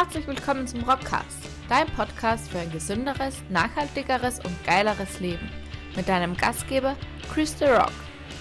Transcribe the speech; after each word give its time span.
Herzlich 0.00 0.28
willkommen 0.28 0.64
zum 0.64 0.84
Rockcast, 0.84 1.40
dein 1.68 1.88
Podcast 1.88 2.48
für 2.48 2.60
ein 2.60 2.70
gesünderes, 2.70 3.34
nachhaltigeres 3.50 4.38
und 4.38 4.64
geileres 4.64 5.18
Leben. 5.18 5.50
Mit 5.96 6.08
deinem 6.08 6.36
Gastgeber 6.36 6.94
Chris 7.34 7.58
The 7.58 7.64
Rock, 7.64 7.90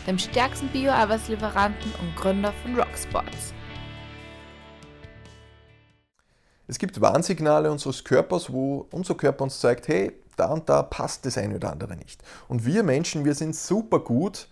dem 0.06 0.20
stärksten 0.20 0.68
Bio-Arbeitslieferanten 0.68 1.92
und 2.00 2.16
Gründer 2.16 2.54
von 2.62 2.76
Rocksports. 2.76 3.56
Es 6.68 6.78
gibt 6.78 7.02
Warnsignale 7.02 7.72
unseres 7.72 8.04
Körpers, 8.04 8.54
wo 8.54 8.86
unser 8.92 9.16
Körper 9.16 9.44
uns 9.44 9.60
zeigt, 9.60 9.88
hey, 9.88 10.12
da 10.36 10.52
und 10.52 10.70
da 10.70 10.84
passt 10.84 11.26
das 11.26 11.40
eine 11.40 11.56
oder 11.56 11.72
andere 11.72 11.96
nicht. 11.96 12.22
Und 12.48 12.68
wir 12.68 12.84
Menschen, 12.84 13.26
wir 13.26 13.34
sind 13.34 13.56
super 13.56 13.98
gut 13.98 14.48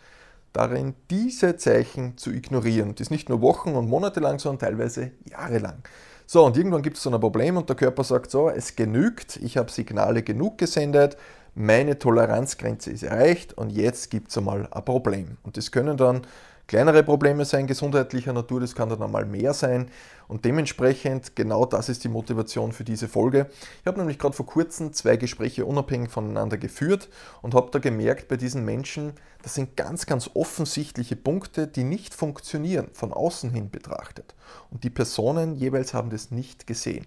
darin, 0.53 0.95
diese 1.11 1.55
Zeichen 1.55 2.17
zu 2.17 2.31
ignorieren. 2.31 2.95
Das 2.95 3.11
nicht 3.11 3.29
nur 3.29 3.41
Wochen 3.41 3.75
und 3.75 3.87
Monate 3.87 4.21
lang, 4.21 4.39
sondern 4.39 4.69
teilweise 4.69 5.11
jahrelang. 5.29 5.83
So, 6.27 6.43
und 6.43 6.57
irgendwann 6.57 6.81
gibt 6.81 6.97
es 6.97 7.03
so 7.03 7.11
ein 7.11 7.19
Problem 7.19 7.55
und 7.55 7.69
der 7.69 7.75
Körper 7.75 8.03
sagt 8.03 8.31
so, 8.31 8.49
es 8.49 8.75
genügt, 8.75 9.37
ich 9.37 9.57
habe 9.57 9.71
Signale 9.71 10.23
genug 10.23 10.57
gesendet, 10.57 11.17
meine 11.53 11.99
Toleranzgrenze 11.99 12.91
ist 12.91 13.03
erreicht 13.03 13.53
und 13.53 13.71
jetzt 13.71 14.09
gibt 14.09 14.29
es 14.29 14.37
einmal 14.37 14.67
ein 14.71 14.85
Problem. 14.85 15.37
Und 15.43 15.55
das 15.57 15.71
können 15.71 15.97
dann 15.97 16.25
kleinere 16.67 17.03
Probleme 17.03 17.45
sein, 17.45 17.67
gesundheitlicher 17.67 18.33
Natur, 18.33 18.59
das 18.59 18.75
kann 18.75 18.89
dann 18.89 19.01
einmal 19.01 19.25
mehr 19.25 19.53
sein. 19.53 19.89
Und 20.27 20.45
dementsprechend, 20.45 21.35
genau 21.35 21.65
das 21.65 21.89
ist 21.89 22.03
die 22.03 22.09
Motivation 22.09 22.71
für 22.71 22.83
diese 22.83 23.07
Folge. 23.07 23.47
Ich 23.81 23.87
habe 23.87 23.99
nämlich 23.99 24.17
gerade 24.17 24.35
vor 24.35 24.45
kurzem 24.45 24.93
zwei 24.93 25.17
Gespräche 25.17 25.65
unabhängig 25.65 26.09
voneinander 26.09 26.57
geführt 26.57 27.09
und 27.41 27.53
habe 27.53 27.69
da 27.71 27.79
gemerkt, 27.79 28.27
bei 28.27 28.37
diesen 28.37 28.65
Menschen, 28.65 29.13
das 29.43 29.53
sind 29.53 29.77
ganz, 29.77 30.05
ganz 30.07 30.31
offensichtliche 30.33 31.15
Punkte, 31.15 31.67
die 31.67 31.83
nicht 31.83 32.15
funktionieren, 32.15 32.89
von 32.93 33.13
außen 33.13 33.51
hin 33.51 33.69
betrachtet. 33.69 34.33
Und 34.71 34.83
die 34.83 34.89
Personen 34.89 35.55
jeweils 35.55 35.93
haben 35.93 36.09
das 36.09 36.31
nicht 36.31 36.65
gesehen. 36.65 37.05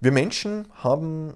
Wir 0.00 0.12
Menschen 0.12 0.66
haben 0.74 1.34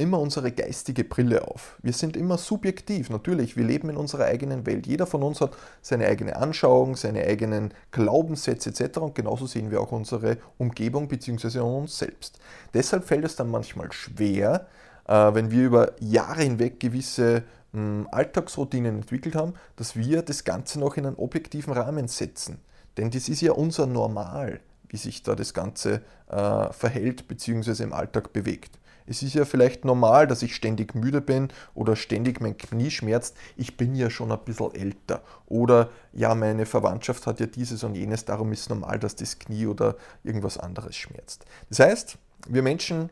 immer 0.00 0.18
unsere 0.18 0.50
geistige 0.50 1.04
Brille 1.04 1.46
auf. 1.46 1.78
Wir 1.82 1.92
sind 1.92 2.16
immer 2.16 2.38
subjektiv, 2.38 3.10
natürlich, 3.10 3.56
wir 3.56 3.64
leben 3.64 3.90
in 3.90 3.96
unserer 3.96 4.24
eigenen 4.24 4.66
Welt. 4.66 4.86
Jeder 4.86 5.06
von 5.06 5.22
uns 5.22 5.40
hat 5.40 5.56
seine 5.82 6.06
eigene 6.06 6.36
Anschauung, 6.36 6.96
seine 6.96 7.24
eigenen 7.24 7.72
Glaubenssätze 7.92 8.70
etc. 8.70 8.98
Und 8.98 9.14
genauso 9.14 9.46
sehen 9.46 9.70
wir 9.70 9.80
auch 9.80 9.92
unsere 9.92 10.38
Umgebung 10.58 11.06
bzw. 11.08 11.60
uns 11.60 11.98
selbst. 11.98 12.40
Deshalb 12.74 13.04
fällt 13.04 13.24
es 13.24 13.36
dann 13.36 13.50
manchmal 13.50 13.92
schwer, 13.92 14.66
äh, 15.06 15.12
wenn 15.34 15.50
wir 15.50 15.64
über 15.64 15.92
Jahre 16.00 16.42
hinweg 16.42 16.80
gewisse 16.80 17.44
hm, 17.72 18.08
Alltagsroutinen 18.10 18.96
entwickelt 18.96 19.34
haben, 19.34 19.54
dass 19.76 19.96
wir 19.96 20.22
das 20.22 20.44
Ganze 20.44 20.80
noch 20.80 20.96
in 20.96 21.06
einen 21.06 21.16
objektiven 21.16 21.72
Rahmen 21.72 22.08
setzen. 22.08 22.58
Denn 22.96 23.10
das 23.10 23.28
ist 23.28 23.42
ja 23.42 23.52
unser 23.52 23.86
Normal, 23.86 24.60
wie 24.88 24.96
sich 24.96 25.22
da 25.22 25.34
das 25.34 25.54
Ganze 25.54 26.02
äh, 26.28 26.72
verhält 26.72 27.28
bzw. 27.28 27.82
im 27.82 27.92
Alltag 27.92 28.32
bewegt. 28.32 28.79
Es 29.10 29.24
ist 29.24 29.34
ja 29.34 29.44
vielleicht 29.44 29.84
normal, 29.84 30.28
dass 30.28 30.40
ich 30.40 30.54
ständig 30.54 30.94
müde 30.94 31.20
bin 31.20 31.48
oder 31.74 31.96
ständig 31.96 32.40
mein 32.40 32.56
Knie 32.56 32.92
schmerzt. 32.92 33.36
Ich 33.56 33.76
bin 33.76 33.96
ja 33.96 34.08
schon 34.08 34.30
ein 34.30 34.38
bisschen 34.44 34.72
älter. 34.72 35.22
Oder 35.46 35.90
ja, 36.12 36.32
meine 36.36 36.64
Verwandtschaft 36.64 37.26
hat 37.26 37.40
ja 37.40 37.46
dieses 37.46 37.82
und 37.82 37.96
jenes, 37.96 38.24
darum 38.24 38.52
ist 38.52 38.60
es 38.60 38.68
normal, 38.68 39.00
dass 39.00 39.16
das 39.16 39.40
Knie 39.40 39.66
oder 39.66 39.96
irgendwas 40.22 40.58
anderes 40.58 40.94
schmerzt. 40.94 41.44
Das 41.70 41.80
heißt, 41.80 42.18
wir 42.48 42.62
Menschen 42.62 43.10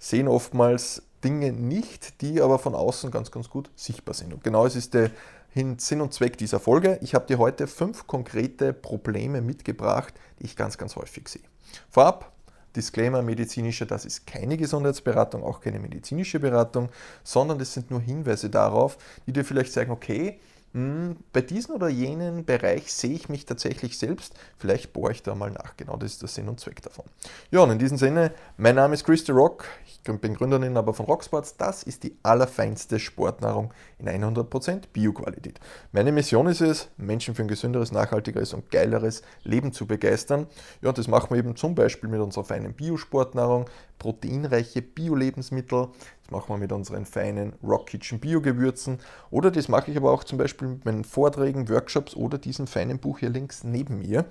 sehen 0.00 0.26
oftmals 0.26 1.02
Dinge 1.22 1.52
nicht, 1.52 2.20
die 2.20 2.40
aber 2.40 2.58
von 2.58 2.74
außen 2.74 3.12
ganz, 3.12 3.30
ganz 3.30 3.48
gut 3.48 3.70
sichtbar 3.76 4.16
sind. 4.16 4.34
Und 4.34 4.42
genau 4.42 4.64
das 4.64 4.74
ist 4.74 4.92
der 4.92 5.12
Sinn 5.54 6.00
und 6.00 6.12
Zweck 6.12 6.36
dieser 6.36 6.58
Folge. 6.58 6.98
Ich 7.00 7.14
habe 7.14 7.26
dir 7.26 7.38
heute 7.38 7.68
fünf 7.68 8.08
konkrete 8.08 8.72
Probleme 8.72 9.40
mitgebracht, 9.40 10.14
die 10.40 10.46
ich 10.46 10.56
ganz, 10.56 10.78
ganz 10.78 10.96
häufig 10.96 11.28
sehe. 11.28 11.42
Vorab 11.90 12.32
Disclaimer, 12.76 13.22
medizinische, 13.22 13.86
das 13.86 14.04
ist 14.04 14.26
keine 14.26 14.56
Gesundheitsberatung, 14.56 15.42
auch 15.44 15.60
keine 15.60 15.78
medizinische 15.78 16.40
Beratung, 16.40 16.88
sondern 17.22 17.58
das 17.58 17.74
sind 17.74 17.90
nur 17.90 18.00
Hinweise 18.00 18.50
darauf, 18.50 18.96
die 19.26 19.32
dir 19.32 19.44
vielleicht 19.44 19.72
sagen, 19.72 19.90
okay, 19.90 20.38
hm, 20.74 21.16
bei 21.34 21.42
diesem 21.42 21.74
oder 21.74 21.88
jenen 21.88 22.46
Bereich 22.46 22.94
sehe 22.94 23.12
ich 23.12 23.28
mich 23.28 23.44
tatsächlich 23.44 23.98
selbst. 23.98 24.34
Vielleicht 24.56 24.94
bohre 24.94 25.12
ich 25.12 25.22
da 25.22 25.34
mal 25.34 25.50
nach. 25.50 25.76
Genau 25.76 25.96
das 25.96 26.12
ist 26.12 26.22
der 26.22 26.30
Sinn 26.30 26.48
und 26.48 26.60
Zweck 26.60 26.80
davon. 26.80 27.04
Ja, 27.50 27.60
und 27.60 27.70
in 27.70 27.78
diesem 27.78 27.98
Sinne, 27.98 28.32
mein 28.56 28.76
Name 28.76 28.94
ist 28.94 29.04
Chris 29.04 29.26
the 29.26 29.32
Rock. 29.32 29.66
Ich 29.86 30.00
bin 30.02 30.34
Gründerin 30.34 30.78
aber 30.78 30.94
von 30.94 31.04
Rocksports. 31.04 31.58
Das 31.58 31.82
ist 31.82 32.04
die 32.04 32.16
allerfeinste 32.22 32.98
Sportnahrung 32.98 33.74
in 33.98 34.08
100% 34.08 34.84
Bioqualität. 34.94 35.60
Meine 35.92 36.10
Mission 36.10 36.46
ist 36.46 36.62
es, 36.62 36.88
Menschen 36.96 37.34
für 37.34 37.42
ein 37.42 37.48
gesünderes, 37.48 37.92
nachhaltigeres 37.92 38.54
und 38.54 38.70
geileres 38.70 39.22
Leben 39.44 39.72
zu 39.72 39.86
begeistern. 39.86 40.46
Ja, 40.80 40.88
und 40.88 40.96
das 40.96 41.06
machen 41.06 41.30
wir 41.30 41.38
eben 41.38 41.54
zum 41.54 41.74
Beispiel 41.74 42.08
mit 42.08 42.20
unserer 42.20 42.44
feinen 42.44 42.72
Biosportnahrung, 42.72 43.66
proteinreiche 43.98 44.80
Bio-Lebensmittel. 44.80 45.88
Machen 46.32 46.48
wir 46.48 46.58
mit 46.58 46.72
unseren 46.72 47.06
feinen 47.06 47.52
Rock 47.62 47.86
Kitchen 47.86 48.18
Bio-Gewürzen. 48.18 48.98
Oder 49.30 49.50
das 49.50 49.68
mache 49.68 49.90
ich 49.90 49.96
aber 49.96 50.10
auch 50.10 50.24
zum 50.24 50.38
Beispiel 50.38 50.68
mit 50.68 50.84
meinen 50.84 51.04
Vorträgen, 51.04 51.68
Workshops 51.68 52.16
oder 52.16 52.38
diesem 52.38 52.66
feinen 52.66 52.98
Buch 52.98 53.18
hier 53.18 53.30
links 53.30 53.62
neben 53.62 53.98
mir. 53.98 54.24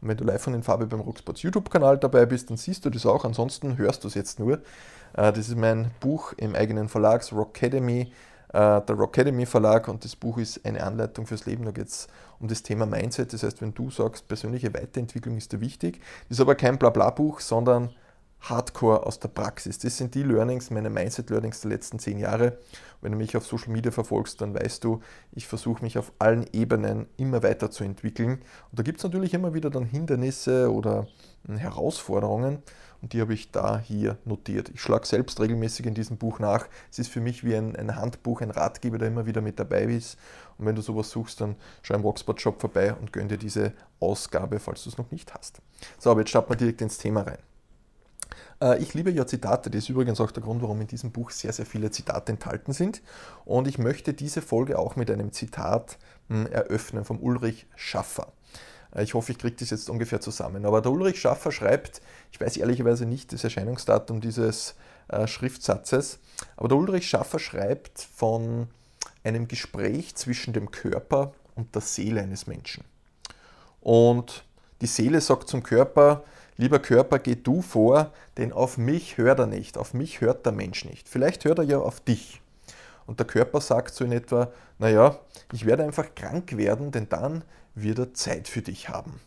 Und 0.00 0.08
wenn 0.08 0.16
du 0.16 0.24
live 0.24 0.42
von 0.42 0.52
den 0.52 0.62
Farbe 0.62 0.86
beim 0.86 1.00
Rocksports 1.00 1.42
YouTube-Kanal 1.42 1.98
dabei 1.98 2.26
bist, 2.26 2.50
dann 2.50 2.56
siehst 2.56 2.84
du 2.84 2.90
das 2.90 3.06
auch. 3.06 3.24
Ansonsten 3.24 3.78
hörst 3.78 4.04
du 4.04 4.08
es 4.08 4.14
jetzt 4.14 4.38
nur. 4.38 4.60
Äh, 5.14 5.32
das 5.32 5.48
ist 5.48 5.56
mein 5.56 5.90
Buch 6.00 6.34
im 6.36 6.54
eigenen 6.54 6.88
Verlag, 6.88 7.24
Rockademy, 7.32 8.12
äh, 8.52 8.80
der 8.80 8.94
Rockademy 8.94 9.46
Verlag 9.46 9.88
und 9.88 10.04
das 10.04 10.14
Buch 10.14 10.38
ist 10.38 10.64
eine 10.64 10.82
Anleitung 10.82 11.26
fürs 11.26 11.46
Leben. 11.46 11.64
Da 11.64 11.70
geht 11.70 11.88
es 11.88 12.08
um 12.38 12.48
das 12.48 12.62
Thema 12.62 12.86
Mindset. 12.86 13.32
Das 13.32 13.42
heißt, 13.42 13.62
wenn 13.62 13.74
du 13.74 13.90
sagst, 13.90 14.28
persönliche 14.28 14.72
Weiterentwicklung 14.74 15.36
ist 15.36 15.52
dir 15.52 15.60
wichtig, 15.60 16.00
ist 16.28 16.40
aber 16.40 16.54
kein 16.54 16.78
Blabla-Buch, 16.78 17.40
sondern 17.40 17.90
Hardcore 18.40 19.06
aus 19.06 19.18
der 19.18 19.28
Praxis. 19.28 19.78
Das 19.78 19.96
sind 19.96 20.14
die 20.14 20.22
Learnings, 20.22 20.70
meine 20.70 20.90
Mindset-Learnings 20.90 21.60
der 21.62 21.70
letzten 21.70 21.98
zehn 21.98 22.18
Jahre. 22.18 22.58
Wenn 23.00 23.12
du 23.12 23.18
mich 23.18 23.36
auf 23.36 23.46
Social 23.46 23.72
Media 23.72 23.90
verfolgst, 23.90 24.40
dann 24.40 24.54
weißt 24.54 24.84
du, 24.84 25.00
ich 25.32 25.46
versuche 25.46 25.82
mich 25.82 25.98
auf 25.98 26.12
allen 26.18 26.46
Ebenen 26.52 27.06
immer 27.16 27.42
weiterzuentwickeln. 27.42 28.34
Und 28.70 28.78
da 28.78 28.82
gibt 28.82 28.98
es 28.98 29.04
natürlich 29.04 29.34
immer 29.34 29.54
wieder 29.54 29.70
dann 29.70 29.84
Hindernisse 29.84 30.72
oder 30.72 31.06
hm, 31.46 31.56
Herausforderungen 31.56 32.62
und 33.02 33.12
die 33.12 33.20
habe 33.20 33.34
ich 33.34 33.50
da 33.50 33.78
hier 33.78 34.18
notiert. 34.24 34.70
Ich 34.70 34.80
schlage 34.80 35.06
selbst 35.06 35.40
regelmäßig 35.40 35.86
in 35.86 35.94
diesem 35.94 36.16
Buch 36.16 36.38
nach. 36.38 36.66
Es 36.90 36.98
ist 36.98 37.08
für 37.08 37.20
mich 37.20 37.44
wie 37.44 37.54
ein, 37.54 37.76
ein 37.76 37.96
Handbuch, 37.96 38.40
ein 38.40 38.50
Ratgeber, 38.50 38.98
der 38.98 39.08
immer 39.08 39.26
wieder 39.26 39.40
mit 39.40 39.58
dabei 39.58 39.84
ist. 39.84 40.18
Und 40.58 40.66
wenn 40.66 40.74
du 40.74 40.82
sowas 40.82 41.10
suchst, 41.10 41.40
dann 41.40 41.56
schau 41.82 41.94
im 41.94 42.02
Rocksport 42.02 42.40
Shop 42.40 42.60
vorbei 42.60 42.94
und 42.94 43.12
gönn 43.12 43.28
dir 43.28 43.38
diese 43.38 43.72
Ausgabe, 44.00 44.58
falls 44.58 44.84
du 44.84 44.90
es 44.90 44.98
noch 44.98 45.10
nicht 45.10 45.34
hast. 45.34 45.60
So, 45.98 46.10
aber 46.10 46.20
jetzt 46.20 46.30
starten 46.30 46.50
wir 46.50 46.56
direkt 46.56 46.80
ins 46.80 46.98
Thema 46.98 47.22
rein. 47.22 47.38
Äh, 48.60 48.82
ich 48.82 48.94
liebe 48.94 49.10
ja 49.10 49.26
Zitate, 49.26 49.70
das 49.70 49.84
ist 49.84 49.88
übrigens 49.88 50.20
auch 50.20 50.30
der 50.30 50.42
Grund, 50.42 50.62
warum 50.62 50.80
in 50.80 50.86
diesem 50.86 51.12
Buch 51.12 51.30
sehr, 51.30 51.52
sehr 51.52 51.66
viele 51.66 51.90
Zitate 51.90 52.32
enthalten 52.32 52.72
sind. 52.72 53.02
Und 53.44 53.68
ich 53.68 53.78
möchte 53.78 54.14
diese 54.14 54.42
Folge 54.42 54.78
auch 54.78 54.96
mit 54.96 55.10
einem 55.10 55.32
Zitat 55.32 55.98
hm, 56.28 56.46
eröffnen 56.46 57.04
vom 57.04 57.20
Ulrich 57.20 57.66
Schaffer. 57.76 58.32
Äh, 58.94 59.02
ich 59.04 59.14
hoffe, 59.14 59.32
ich 59.32 59.38
kriege 59.38 59.56
das 59.58 59.70
jetzt 59.70 59.90
ungefähr 59.90 60.20
zusammen. 60.20 60.64
Aber 60.64 60.80
der 60.80 60.92
Ulrich 60.92 61.20
Schaffer 61.20 61.52
schreibt, 61.52 62.00
ich 62.32 62.40
weiß 62.40 62.56
ehrlicherweise 62.56 63.06
nicht 63.06 63.32
das 63.32 63.44
Erscheinungsdatum 63.44 64.20
dieses 64.20 64.74
äh, 65.08 65.26
Schriftsatzes, 65.26 66.18
aber 66.56 66.68
der 66.68 66.78
Ulrich 66.78 67.08
Schaffer 67.08 67.38
schreibt 67.38 68.00
von 68.00 68.68
einem 69.24 69.48
Gespräch 69.48 70.14
zwischen 70.14 70.52
dem 70.52 70.70
Körper 70.70 71.32
und 71.54 71.74
der 71.74 71.82
Seele 71.82 72.20
eines 72.20 72.46
Menschen. 72.46 72.84
Und 73.80 74.44
die 74.80 74.86
Seele 74.86 75.20
sagt 75.20 75.48
zum 75.48 75.62
Körper, 75.62 76.24
lieber 76.56 76.78
Körper, 76.78 77.18
geh 77.18 77.34
du 77.34 77.62
vor, 77.62 78.12
denn 78.36 78.52
auf 78.52 78.78
mich 78.78 79.18
hört 79.18 79.38
er 79.38 79.46
nicht, 79.46 79.78
auf 79.78 79.94
mich 79.94 80.20
hört 80.20 80.46
der 80.46 80.52
Mensch 80.52 80.84
nicht. 80.84 81.08
Vielleicht 81.08 81.44
hört 81.44 81.58
er 81.58 81.64
ja 81.64 81.78
auf 81.78 82.00
dich. 82.00 82.40
Und 83.06 83.20
der 83.20 83.26
Körper 83.26 83.60
sagt 83.60 83.94
so 83.94 84.04
in 84.04 84.12
etwa, 84.12 84.50
naja, 84.78 85.18
ich 85.52 85.64
werde 85.64 85.84
einfach 85.84 86.14
krank 86.14 86.56
werden, 86.56 86.90
denn 86.90 87.08
dann 87.08 87.44
wird 87.74 87.98
er 87.98 88.14
Zeit 88.14 88.48
für 88.48 88.62
dich 88.62 88.88
haben. 88.88 89.20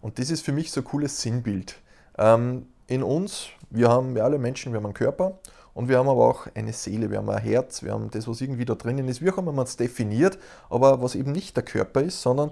Und 0.00 0.18
das 0.18 0.30
ist 0.30 0.44
für 0.44 0.52
mich 0.52 0.70
so 0.70 0.80
ein 0.80 0.84
cooles 0.84 1.22
Sinnbild. 1.22 1.76
Ähm, 2.18 2.66
in 2.88 3.02
uns, 3.02 3.46
wir 3.70 3.88
haben, 3.88 4.14
wir 4.14 4.24
alle 4.24 4.38
Menschen, 4.38 4.72
wir 4.72 4.78
haben 4.78 4.86
einen 4.86 4.94
Körper 4.94 5.38
und 5.72 5.88
wir 5.88 5.98
haben 5.98 6.08
aber 6.08 6.28
auch 6.28 6.46
eine 6.54 6.72
Seele, 6.72 7.10
wir 7.10 7.18
haben 7.18 7.30
ein 7.30 7.42
Herz, 7.42 7.82
wir 7.82 7.92
haben 7.92 8.10
das, 8.10 8.28
was 8.28 8.40
irgendwie 8.40 8.64
da 8.64 8.74
drinnen 8.74 9.08
ist, 9.08 9.22
wie 9.22 9.30
auch 9.30 9.38
immer 9.38 9.52
man 9.52 9.64
es 9.64 9.76
definiert, 9.76 10.38
aber 10.68 11.00
was 11.00 11.14
eben 11.14 11.32
nicht 11.32 11.56
der 11.56 11.64
Körper 11.64 12.02
ist, 12.02 12.20
sondern 12.20 12.50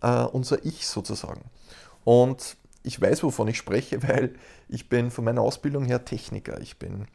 äh, 0.00 0.24
unser 0.24 0.64
Ich 0.64 0.86
sozusagen. 0.86 1.42
Und 2.04 2.56
ich 2.84 3.00
weiß, 3.00 3.24
wovon 3.24 3.48
ich 3.48 3.56
spreche, 3.56 4.02
weil 4.08 4.34
ich 4.68 4.88
bin 4.88 5.10
von 5.10 5.24
meiner 5.24 5.40
Ausbildung 5.40 5.84
her 5.84 6.04
Techniker. 6.04 6.60
Ich 6.60 6.78
bin 6.78 7.06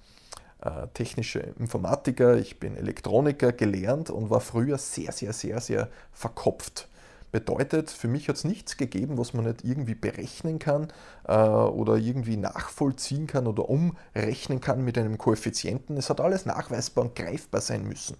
äh, 0.61 0.87
technischer 0.93 1.41
Informatiker, 1.57 2.37
ich 2.37 2.59
bin 2.59 2.75
Elektroniker 2.75 3.53
gelernt 3.53 4.09
und 4.09 4.29
war 4.29 4.41
früher 4.41 4.77
sehr, 4.77 5.13
sehr, 5.13 5.31
sehr, 5.31 5.61
sehr 5.61 5.89
verkopft. 6.11 6.89
Bedeutet, 7.31 7.91
für 7.91 8.07
mich 8.07 8.27
hat 8.27 8.37
es 8.37 8.43
nichts 8.43 8.75
gegeben, 8.75 9.19
was 9.19 9.35
man 9.35 9.45
nicht 9.45 9.63
irgendwie 9.63 9.93
berechnen 9.93 10.57
kann 10.57 10.91
äh, 11.27 11.37
oder 11.37 11.95
irgendwie 11.95 12.37
nachvollziehen 12.37 13.27
kann 13.27 13.45
oder 13.45 13.69
umrechnen 13.69 14.61
kann 14.61 14.83
mit 14.83 14.97
einem 14.97 15.19
Koeffizienten. 15.19 15.95
Es 15.95 16.09
hat 16.09 16.21
alles 16.21 16.47
nachweisbar 16.47 17.05
und 17.05 17.15
greifbar 17.15 17.61
sein 17.61 17.87
müssen. 17.87 18.17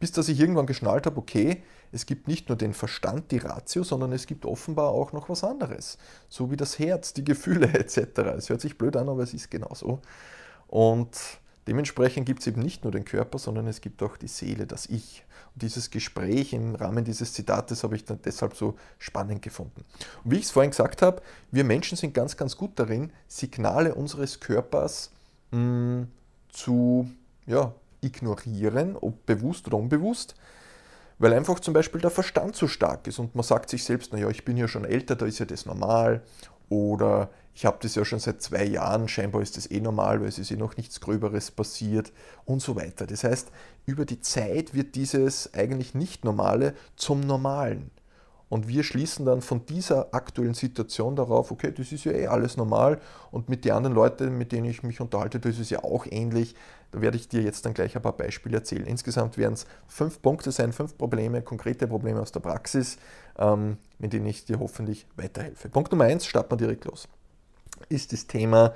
Bis 0.00 0.10
dass 0.10 0.28
ich 0.28 0.40
irgendwann 0.40 0.66
geschnallt 0.66 1.06
habe, 1.06 1.16
okay, 1.16 1.62
es 1.94 2.06
gibt 2.06 2.26
nicht 2.26 2.48
nur 2.48 2.58
den 2.58 2.74
Verstand, 2.74 3.30
die 3.30 3.38
Ratio, 3.38 3.84
sondern 3.84 4.12
es 4.12 4.26
gibt 4.26 4.46
offenbar 4.46 4.88
auch 4.88 5.12
noch 5.12 5.28
was 5.28 5.44
anderes. 5.44 5.96
So 6.28 6.50
wie 6.50 6.56
das 6.56 6.78
Herz, 6.80 7.14
die 7.14 7.24
Gefühle 7.24 7.68
etc. 7.72 8.18
Es 8.36 8.48
hört 8.48 8.60
sich 8.60 8.76
blöd 8.76 8.96
an, 8.96 9.08
aber 9.08 9.22
es 9.22 9.32
ist 9.32 9.48
genauso. 9.48 10.00
Und 10.66 11.16
dementsprechend 11.68 12.26
gibt 12.26 12.40
es 12.40 12.48
eben 12.48 12.60
nicht 12.60 12.82
nur 12.82 12.90
den 12.90 13.04
Körper, 13.04 13.38
sondern 13.38 13.68
es 13.68 13.80
gibt 13.80 14.02
auch 14.02 14.16
die 14.16 14.26
Seele, 14.26 14.66
das 14.66 14.86
Ich. 14.86 15.24
Und 15.54 15.62
dieses 15.62 15.88
Gespräch 15.90 16.52
im 16.52 16.74
Rahmen 16.74 17.04
dieses 17.04 17.32
Zitates 17.32 17.84
habe 17.84 17.94
ich 17.94 18.04
dann 18.04 18.18
deshalb 18.24 18.56
so 18.56 18.76
spannend 18.98 19.40
gefunden. 19.42 19.84
Und 20.24 20.30
wie 20.32 20.38
ich 20.38 20.46
es 20.46 20.50
vorhin 20.50 20.72
gesagt 20.72 21.00
habe, 21.00 21.22
wir 21.52 21.62
Menschen 21.62 21.96
sind 21.96 22.12
ganz, 22.12 22.36
ganz 22.36 22.56
gut 22.56 22.72
darin, 22.74 23.12
Signale 23.28 23.94
unseres 23.94 24.40
Körpers 24.40 25.12
mh, 25.52 25.58
hm, 25.58 26.08
zu 26.48 27.08
ja, 27.46 27.72
ignorieren, 28.00 28.96
ob 28.96 29.26
bewusst 29.26 29.68
oder 29.68 29.76
unbewusst, 29.76 30.34
weil 31.18 31.32
einfach 31.32 31.60
zum 31.60 31.74
Beispiel 31.74 32.00
der 32.00 32.10
Verstand 32.10 32.56
zu 32.56 32.68
stark 32.68 33.06
ist 33.06 33.18
und 33.18 33.34
man 33.34 33.44
sagt 33.44 33.70
sich 33.70 33.84
selbst, 33.84 34.12
naja, 34.12 34.28
ich 34.28 34.44
bin 34.44 34.56
ja 34.56 34.68
schon 34.68 34.84
älter, 34.84 35.16
da 35.16 35.26
ist 35.26 35.38
ja 35.38 35.46
das 35.46 35.66
normal 35.66 36.22
oder 36.68 37.30
ich 37.54 37.64
habe 37.64 37.78
das 37.80 37.94
ja 37.94 38.04
schon 38.04 38.18
seit 38.18 38.42
zwei 38.42 38.64
Jahren, 38.64 39.06
scheinbar 39.06 39.40
ist 39.40 39.56
das 39.56 39.70
eh 39.70 39.80
normal, 39.80 40.20
weil 40.20 40.28
es 40.28 40.38
ist 40.38 40.50
eh 40.50 40.56
noch 40.56 40.76
nichts 40.76 41.00
Gröberes 41.00 41.52
passiert 41.52 42.12
und 42.44 42.60
so 42.60 42.74
weiter. 42.74 43.06
Das 43.06 43.22
heißt, 43.22 43.52
über 43.86 44.04
die 44.04 44.20
Zeit 44.20 44.74
wird 44.74 44.96
dieses 44.96 45.54
eigentlich 45.54 45.94
nicht 45.94 46.24
Normale 46.24 46.74
zum 46.96 47.20
Normalen. 47.20 47.92
Und 48.48 48.68
wir 48.68 48.84
schließen 48.84 49.24
dann 49.24 49.40
von 49.40 49.66
dieser 49.66 50.14
aktuellen 50.14 50.54
Situation 50.54 51.16
darauf, 51.16 51.50
okay, 51.50 51.72
das 51.72 51.92
ist 51.92 52.04
ja 52.04 52.12
eh 52.12 52.26
alles 52.26 52.56
normal 52.56 53.00
und 53.30 53.48
mit 53.48 53.64
den 53.64 53.72
anderen 53.72 53.94
Leuten, 53.94 54.36
mit 54.36 54.52
denen 54.52 54.66
ich 54.66 54.82
mich 54.82 55.00
unterhalte, 55.00 55.40
das 55.40 55.58
ist 55.58 55.70
ja 55.70 55.82
auch 55.82 56.06
ähnlich. 56.10 56.54
Da 56.94 57.00
werde 57.00 57.16
ich 57.16 57.26
dir 57.26 57.42
jetzt 57.42 57.66
dann 57.66 57.74
gleich 57.74 57.96
ein 57.96 58.02
paar 58.02 58.16
Beispiele 58.16 58.58
erzählen. 58.58 58.86
Insgesamt 58.86 59.36
werden 59.36 59.54
es 59.54 59.66
fünf 59.88 60.22
Punkte 60.22 60.52
sein, 60.52 60.72
fünf 60.72 60.96
Probleme, 60.96 61.42
konkrete 61.42 61.88
Probleme 61.88 62.20
aus 62.20 62.30
der 62.30 62.38
Praxis, 62.38 62.98
ähm, 63.36 63.78
mit 63.98 64.12
denen 64.12 64.26
ich 64.26 64.44
dir 64.44 64.60
hoffentlich 64.60 65.04
weiterhelfe. 65.16 65.68
Punkt 65.68 65.90
Nummer 65.90 66.04
eins, 66.04 66.24
starten 66.24 66.52
wir 66.52 66.56
direkt 66.56 66.84
los, 66.84 67.08
ist 67.88 68.12
das 68.12 68.28
Thema 68.28 68.74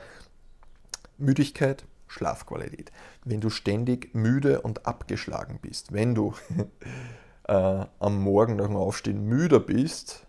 Müdigkeit, 1.16 1.84
Schlafqualität. 2.08 2.90
Wenn 3.24 3.40
du 3.40 3.50
ständig 3.50 4.12
müde 4.16 4.62
und 4.62 4.84
abgeschlagen 4.84 5.60
bist, 5.62 5.92
wenn 5.92 6.16
du 6.16 6.34
äh, 7.44 7.84
am 8.00 8.20
Morgen 8.20 8.56
nach 8.56 8.66
dem 8.66 8.76
Aufstehen 8.76 9.26
müder 9.26 9.60
bist, 9.60 10.26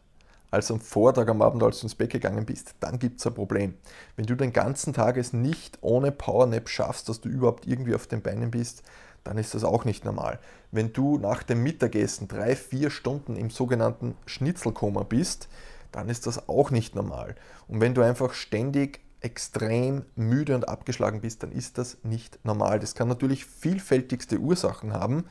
als 0.52 0.72
am 0.72 0.80
Vortag 0.80 1.28
am 1.28 1.42
Abend, 1.42 1.62
als 1.64 1.80
du 1.80 1.86
ins 1.86 1.96
Bett 1.96 2.12
gegangen 2.12 2.46
bist, 2.46 2.76
dann 2.80 3.00
gibt 3.00 3.20
es 3.20 3.28
ein 3.28 3.34
Problem. 3.34 3.76
Wenn 4.16 4.26
du 4.26 4.36
den 4.36 4.54
ganzen 4.54 4.94
Tag 4.94 5.18
es 5.18 5.34
nicht 5.34 5.78
ohne 5.82 6.12
Powernap 6.12 6.70
schaffst, 6.70 7.10
dass 7.10 7.22
du 7.22 7.30
überhaupt 7.30 7.68
irgendwie 7.68 7.96
auf 7.96 8.08
den 8.08 8.22
Beinen 8.22 8.52
bist, 8.52 8.84
dann 9.24 9.38
ist 9.38 9.54
das 9.54 9.64
auch 9.64 9.86
nicht 9.86 10.06
normal. 10.06 10.40
Wenn 10.72 10.94
du 10.94 11.18
nach 11.18 11.44
dem 11.44 11.62
Mittagessen 11.62 12.28
drei, 12.28 12.56
vier 12.56 12.90
Stunden 12.90 13.36
im 13.36 13.50
sogenannten 13.50 14.16
Schnitzelkoma 14.26 15.04
bist, 15.04 15.50
dann 15.92 16.10
ist 16.10 16.28
das 16.28 16.48
auch 16.48 16.72
nicht 16.72 16.96
normal. 16.96 17.36
Und 17.68 17.82
wenn 17.82 17.94
du 17.94 18.02
einfach 18.02 18.34
ständig 18.34 19.02
extrem 19.22 20.06
müde 20.16 20.56
und 20.56 20.68
abgeschlagen 20.68 21.22
bist, 21.22 21.44
dann 21.44 21.52
ist 21.52 21.78
das 21.78 21.98
nicht 22.04 22.40
normal. 22.44 22.80
Das 22.80 22.96
kann 22.96 23.08
natürlich 23.08 23.46
vielfältigste 23.46 24.38
Ursachen 24.40 24.94
haben. 24.94 25.26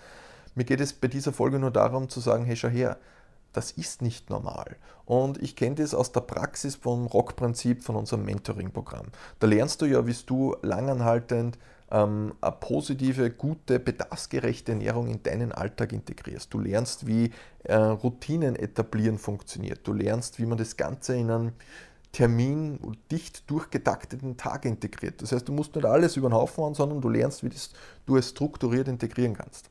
Mir 0.54 0.64
geht 0.64 0.80
es 0.80 0.92
bei 0.92 1.08
dieser 1.08 1.32
Folge 1.32 1.58
nur 1.58 1.70
darum 1.70 2.08
zu 2.08 2.20
sagen, 2.20 2.44
hey, 2.44 2.56
schau 2.56 2.68
her, 2.68 2.98
das 3.52 3.70
ist 3.72 4.02
nicht 4.02 4.30
normal. 4.30 4.76
Und 5.04 5.42
ich 5.42 5.56
kenne 5.56 5.76
das 5.76 5.94
aus 5.94 6.12
der 6.12 6.20
Praxis 6.20 6.76
vom 6.76 7.06
Rockprinzip 7.06 7.82
von 7.82 7.96
unserem 7.96 8.24
Mentoring-Programm. 8.24 9.06
Da 9.38 9.46
lernst 9.46 9.80
du 9.80 9.86
ja, 9.86 10.06
wie 10.06 10.14
du 10.26 10.56
langanhaltend 10.62 11.58
ähm, 11.90 12.34
eine 12.40 12.52
positive, 12.52 13.30
gute, 13.30 13.80
bedarfsgerechte 13.80 14.72
Ernährung 14.72 15.08
in 15.08 15.22
deinen 15.22 15.52
Alltag 15.52 15.92
integrierst. 15.92 16.52
Du 16.52 16.58
lernst, 16.58 17.06
wie 17.06 17.32
äh, 17.64 17.74
Routinen 17.74 18.56
etablieren 18.56 19.18
funktioniert. 19.18 19.80
Du 19.84 19.92
lernst, 19.92 20.38
wie 20.38 20.46
man 20.46 20.58
das 20.58 20.76
Ganze 20.76 21.16
in 21.16 21.30
einen 21.30 21.52
Termin 22.12 22.78
dicht 23.10 23.50
durchgetakteten 23.50 24.36
Tag 24.36 24.64
integriert. 24.64 25.20
Das 25.22 25.32
heißt, 25.32 25.46
du 25.46 25.52
musst 25.52 25.74
nicht 25.74 25.84
alles 25.84 26.16
über 26.16 26.28
den 26.28 26.34
Haufen 26.34 26.64
hauen, 26.64 26.74
sondern 26.74 27.00
du 27.00 27.08
lernst, 27.08 27.42
wie 27.44 27.50
das, 27.50 27.70
du 28.06 28.16
es 28.16 28.30
strukturiert 28.30 28.88
integrieren 28.88 29.34
kannst. 29.34 29.70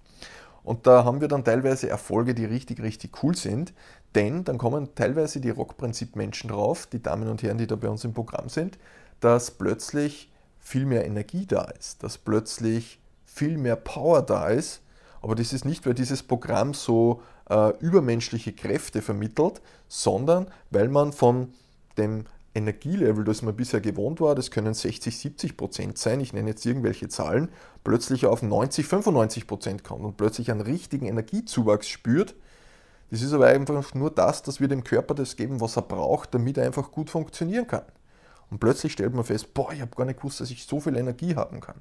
Und 0.68 0.86
da 0.86 1.06
haben 1.06 1.22
wir 1.22 1.30
dann 1.30 1.46
teilweise 1.46 1.88
Erfolge, 1.88 2.36
die 2.36 2.44
richtig, 2.44 2.82
richtig 2.82 3.24
cool 3.24 3.38
sind, 3.38 3.74
denn 4.16 4.44
dann 4.44 4.58
kommen 4.58 4.94
teilweise 4.96 5.40
die 5.40 5.50
Rockprinzip-Menschen 5.50 6.50
drauf, 6.50 6.88
die 6.88 7.02
Damen 7.02 7.30
und 7.30 7.42
Herren, 7.42 7.58
die 7.58 7.68
da 7.68 7.78
bei 7.78 7.88
uns 7.88 8.04
im 8.04 8.14
Programm 8.14 8.50
sind, 8.50 8.78
dass 9.22 9.50
plötzlich 9.52 10.30
viel 10.60 10.86
mehr 10.86 11.06
Energie 11.06 11.46
da 11.46 11.62
ist, 11.80 12.04
dass 12.04 12.18
plötzlich 12.18 13.00
viel 13.26 13.58
mehr 13.58 13.78
Power 13.78 14.22
da 14.22 14.50
ist. 14.50 14.82
Aber 15.22 15.36
das 15.36 15.54
ist 15.54 15.64
nicht, 15.64 15.86
weil 15.86 15.94
dieses 15.94 16.22
Programm 16.22 16.74
so 16.74 17.22
äh, 17.50 17.72
übermenschliche 17.80 18.52
Kräfte 18.52 19.02
vermittelt, 19.02 19.62
sondern 19.88 20.48
weil 20.70 20.90
man 20.90 21.14
von 21.14 21.54
dem 21.98 22.26
Energielevel, 22.58 23.24
das 23.24 23.42
man 23.42 23.56
bisher 23.56 23.80
gewohnt 23.80 24.20
war, 24.20 24.36
das 24.36 24.52
können 24.52 24.74
60, 24.74 25.18
70 25.18 25.56
Prozent 25.56 25.98
sein, 25.98 26.20
ich 26.20 26.34
nenne 26.34 26.50
jetzt 26.50 26.66
irgendwelche 26.66 27.08
Zahlen, 27.08 27.50
plötzlich 27.84 28.26
auf 28.26 28.42
90, 28.42 28.86
95 28.86 29.48
Prozent 29.48 29.84
kommt 29.84 30.04
und 30.04 30.18
plötzlich 30.18 30.52
einen 30.52 30.62
richtigen 30.62 31.06
Energiezuwachs 31.06 31.88
spürt. 31.88 32.36
Das 33.10 33.22
ist 33.22 33.32
aber 33.32 33.48
einfach 33.48 33.94
nur 33.94 34.12
das, 34.12 34.44
dass 34.44 34.60
wir 34.60 34.68
dem 34.68 34.84
Körper 34.84 35.14
das 35.14 35.36
geben, 35.36 35.62
was 35.62 35.78
er 35.78 35.84
braucht, 35.84 36.34
damit 36.34 36.58
er 36.58 36.66
einfach 36.66 36.92
gut 36.92 37.10
funktionieren 37.10 37.68
kann. 37.68 37.86
Und 38.50 38.60
plötzlich 38.60 38.94
stellt 38.94 39.14
man 39.14 39.24
fest, 39.24 39.54
boah, 39.54 39.72
ich 39.72 39.82
habe 39.82 39.96
gar 39.96 40.06
nicht 40.06 40.18
gewusst, 40.18 40.42
dass 40.42 40.52
ich 40.52 40.66
so 40.66 40.80
viel 40.80 40.98
Energie 40.98 41.36
haben 41.36 41.60
kann. 41.60 41.80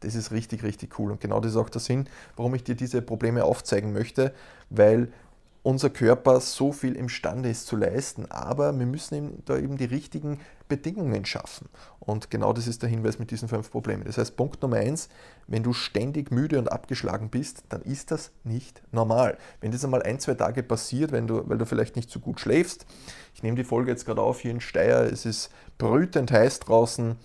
Das 0.00 0.14
ist 0.14 0.30
richtig, 0.30 0.62
richtig 0.62 0.98
cool. 0.98 1.10
Und 1.10 1.20
genau 1.20 1.40
das 1.40 1.52
ist 1.52 1.56
auch 1.56 1.68
der 1.68 1.80
Sinn, 1.80 2.08
warum 2.36 2.54
ich 2.54 2.64
dir 2.64 2.74
diese 2.74 3.02
Probleme 3.02 3.44
aufzeigen 3.44 3.92
möchte, 3.92 4.32
weil 4.70 5.12
unser 5.62 5.90
Körper 5.90 6.40
so 6.40 6.72
viel 6.72 6.94
imstande 6.94 7.50
ist 7.50 7.66
zu 7.66 7.76
leisten, 7.76 8.30
aber 8.30 8.78
wir 8.78 8.86
müssen 8.86 9.14
eben 9.14 9.42
da 9.44 9.56
eben 9.56 9.76
die 9.76 9.84
richtigen 9.84 10.40
Bedingungen 10.68 11.24
schaffen. 11.24 11.68
Und 11.98 12.30
genau 12.30 12.52
das 12.52 12.66
ist 12.66 12.82
der 12.82 12.88
Hinweis 12.88 13.18
mit 13.18 13.30
diesen 13.30 13.48
fünf 13.48 13.70
Problemen. 13.70 14.04
Das 14.04 14.18
heißt, 14.18 14.36
Punkt 14.36 14.62
Nummer 14.62 14.76
eins, 14.76 15.08
wenn 15.46 15.62
du 15.62 15.72
ständig 15.72 16.30
müde 16.30 16.58
und 16.58 16.70
abgeschlagen 16.70 17.30
bist, 17.30 17.64
dann 17.70 17.82
ist 17.82 18.10
das 18.10 18.30
nicht 18.44 18.82
normal. 18.92 19.36
Wenn 19.60 19.72
das 19.72 19.84
einmal 19.84 20.02
ein, 20.02 20.20
zwei 20.20 20.34
Tage 20.34 20.62
passiert, 20.62 21.12
wenn 21.12 21.26
du, 21.26 21.48
weil 21.48 21.58
du 21.58 21.66
vielleicht 21.66 21.96
nicht 21.96 22.10
so 22.10 22.20
gut 22.20 22.40
schläfst, 22.40 22.86
ich 23.34 23.42
nehme 23.42 23.56
die 23.56 23.64
Folge 23.64 23.90
jetzt 23.90 24.06
gerade 24.06 24.22
auf 24.22 24.40
hier 24.40 24.52
in 24.52 24.60
Steyr, 24.60 25.10
es 25.12 25.26
ist 25.26 25.50
brütend 25.78 26.30
heiß 26.30 26.60
draußen, 26.60 27.16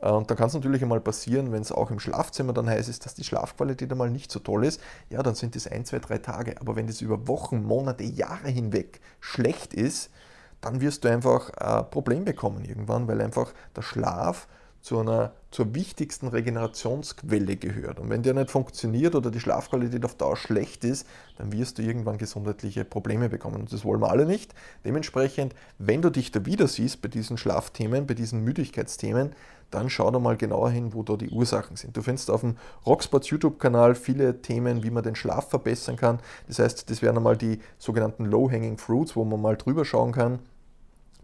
und 0.00 0.30
da 0.30 0.34
kann 0.34 0.48
es 0.48 0.54
natürlich 0.54 0.82
einmal 0.82 1.00
passieren, 1.00 1.52
wenn 1.52 1.60
es 1.60 1.72
auch 1.72 1.90
im 1.90 2.00
Schlafzimmer 2.00 2.54
dann 2.54 2.68
heiß 2.68 2.88
ist, 2.88 3.04
dass 3.04 3.14
die 3.14 3.24
Schlafqualität 3.24 3.90
einmal 3.92 4.10
nicht 4.10 4.32
so 4.32 4.38
toll 4.40 4.64
ist. 4.64 4.80
Ja, 5.10 5.22
dann 5.22 5.34
sind 5.34 5.54
das 5.56 5.66
ein, 5.66 5.84
zwei, 5.84 5.98
drei 5.98 6.18
Tage. 6.18 6.58
Aber 6.60 6.74
wenn 6.74 6.86
das 6.86 7.02
über 7.02 7.28
Wochen, 7.28 7.62
Monate, 7.62 8.04
Jahre 8.04 8.48
hinweg 8.48 9.00
schlecht 9.20 9.74
ist, 9.74 10.10
dann 10.62 10.80
wirst 10.80 11.04
du 11.04 11.08
einfach 11.08 11.50
ein 11.50 11.90
Problem 11.90 12.24
bekommen 12.24 12.64
irgendwann, 12.64 13.08
weil 13.08 13.20
einfach 13.20 13.52
der 13.76 13.82
Schlaf 13.82 14.48
zu 14.82 14.98
einer, 14.98 15.32
zur 15.50 15.74
wichtigsten 15.74 16.28
Regenerationsquelle 16.28 17.56
gehört. 17.56 17.98
Und 17.98 18.08
wenn 18.08 18.22
der 18.22 18.32
nicht 18.32 18.50
funktioniert 18.50 19.14
oder 19.14 19.30
die 19.30 19.40
Schlafqualität 19.40 20.04
auf 20.04 20.14
Dauer 20.14 20.36
schlecht 20.36 20.84
ist, 20.84 21.06
dann 21.36 21.52
wirst 21.52 21.76
du 21.76 21.82
irgendwann 21.82 22.16
gesundheitliche 22.16 22.84
Probleme 22.84 23.28
bekommen. 23.28 23.56
Und 23.56 23.72
das 23.72 23.84
wollen 23.84 24.00
wir 24.00 24.10
alle 24.10 24.24
nicht. 24.24 24.54
Dementsprechend, 24.84 25.54
wenn 25.78 26.00
du 26.00 26.08
dich 26.08 26.30
da 26.32 26.46
wieder 26.46 26.66
siehst 26.66 27.02
bei 27.02 27.08
diesen 27.08 27.36
Schlafthemen, 27.36 28.06
bei 28.06 28.14
diesen 28.14 28.42
Müdigkeitsthemen, 28.42 29.32
dann 29.70 29.90
schau 29.90 30.10
da 30.10 30.18
mal 30.18 30.36
genauer 30.36 30.70
hin, 30.70 30.92
wo 30.94 31.02
da 31.02 31.16
die 31.16 31.30
Ursachen 31.30 31.76
sind. 31.76 31.96
Du 31.96 32.02
findest 32.02 32.30
auf 32.30 32.40
dem 32.40 32.56
Rocksports 32.86 33.30
YouTube-Kanal 33.30 33.94
viele 33.94 34.42
Themen, 34.42 34.82
wie 34.82 34.90
man 34.90 35.02
den 35.02 35.14
Schlaf 35.14 35.48
verbessern 35.48 35.96
kann. 35.96 36.18
Das 36.48 36.58
heißt, 36.58 36.90
das 36.90 37.02
wären 37.02 37.16
einmal 37.16 37.36
die 37.36 37.60
sogenannten 37.78 38.24
Low-Hanging 38.24 38.78
Fruits, 38.78 39.16
wo 39.16 39.24
man 39.24 39.40
mal 39.40 39.56
drüber 39.56 39.84
schauen 39.84 40.12
kann 40.12 40.40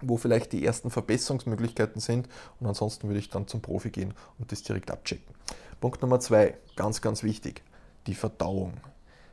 wo 0.02 0.16
vielleicht 0.16 0.52
die 0.52 0.64
ersten 0.64 0.90
Verbesserungsmöglichkeiten 0.90 2.00
sind. 2.00 2.28
Und 2.60 2.66
ansonsten 2.66 3.08
würde 3.08 3.18
ich 3.18 3.30
dann 3.30 3.48
zum 3.48 3.62
Profi 3.62 3.90
gehen 3.90 4.14
und 4.38 4.52
das 4.52 4.62
direkt 4.62 4.90
abchecken. 4.90 5.34
Punkt 5.80 6.02
Nummer 6.02 6.20
zwei, 6.20 6.54
ganz, 6.76 7.00
ganz 7.00 7.22
wichtig, 7.22 7.62
die 8.06 8.14
Verdauung. 8.14 8.74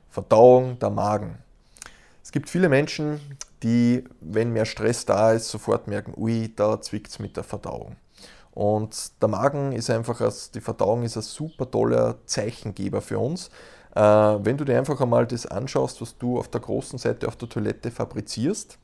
Verdauung 0.10 0.78
der 0.80 0.90
Magen. 0.90 1.38
Es 2.24 2.32
gibt 2.32 2.50
viele 2.50 2.70
Menschen, 2.70 3.20
die, 3.64 4.04
wenn 4.22 4.54
mehr 4.54 4.66
Stress 4.66 5.06
da 5.06 5.34
ist, 5.34 5.50
sofort 5.50 5.88
merken, 5.88 6.14
ui, 6.16 6.54
da 6.56 6.82
zwickt 6.82 7.10
es 7.10 7.20
mit 7.20 7.36
der 7.36 7.44
Verdauung. 7.44 7.96
Und 8.54 9.22
der 9.22 9.30
Magen 9.30 9.72
ist 9.72 9.90
einfach, 9.90 10.22
als, 10.22 10.52
die 10.52 10.62
Verdauung 10.62 11.04
ist 11.04 11.18
ein 11.18 11.24
super 11.24 11.70
toller 11.70 12.18
Zeichengeber 12.26 13.02
für 13.02 13.18
uns. 13.18 13.50
Äh, 13.96 14.02
wenn 14.02 14.58
du 14.58 14.66
dir 14.66 14.78
einfach 14.78 15.00
einmal 15.02 15.26
das 15.26 15.46
anschaust, 15.46 16.02
was 16.02 16.18
du 16.18 16.38
auf 16.38 16.48
der 16.50 16.62
großen 16.62 17.00
Seite 17.00 17.28
auf 17.28 17.36
der 17.36 17.50
Toilette 17.50 17.90
fabrizierst, 17.90 18.78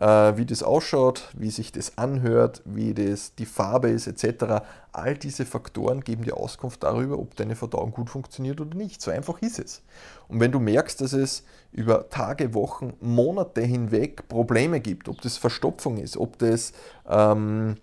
äh, 0.00 0.36
wie 0.36 0.44
das 0.44 0.62
ausschaut, 0.62 1.30
wie 1.36 1.50
sich 1.50 1.72
das 1.72 1.98
anhört, 1.98 2.62
wie 2.64 2.94
das 2.94 3.34
die 3.34 3.46
Farbe 3.46 3.90
ist 3.90 4.06
etc. 4.06 4.64
All 4.92 5.16
diese 5.16 5.46
Faktoren 5.46 6.02
geben 6.02 6.24
dir 6.24 6.36
Auskunft 6.36 6.82
darüber, 6.82 7.18
ob 7.18 7.34
deine 7.36 7.56
Verdauung 7.56 7.92
gut 7.92 8.10
funktioniert 8.10 8.60
oder 8.60 8.76
nicht. 8.76 9.00
So 9.00 9.10
einfach 9.10 9.40
ist 9.40 9.58
es. 9.58 9.82
Und 10.28 10.40
wenn 10.40 10.52
du 10.52 10.60
merkst, 10.60 11.00
dass 11.00 11.12
es 11.12 11.44
über 11.72 12.08
Tage, 12.10 12.54
Wochen, 12.54 12.94
Monate 13.00 13.62
hinweg 13.62 14.28
Probleme 14.28 14.80
gibt, 14.80 15.08
ob 15.08 15.20
das 15.22 15.38
Verstopfung 15.38 15.98
ist, 15.98 16.16
ob 16.16 16.38
das 16.38 16.72
ähm, 17.08 17.76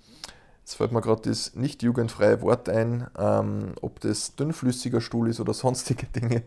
Jetzt 0.64 0.76
fällt 0.76 0.94
mir 0.94 1.02
gerade 1.02 1.30
das 1.30 1.56
nicht 1.56 1.84
jugendfreie 1.84 2.42
Wort 2.42 2.70
ein, 2.70 3.08
ähm, 3.20 3.74
ob 3.82 4.00
das 4.00 4.36
dünnflüssiger 4.36 5.02
Stuhl 5.02 5.30
ist 5.30 5.42
oder 5.42 5.54
sonstige 5.54 6.06
Dinge. 6.06 6.44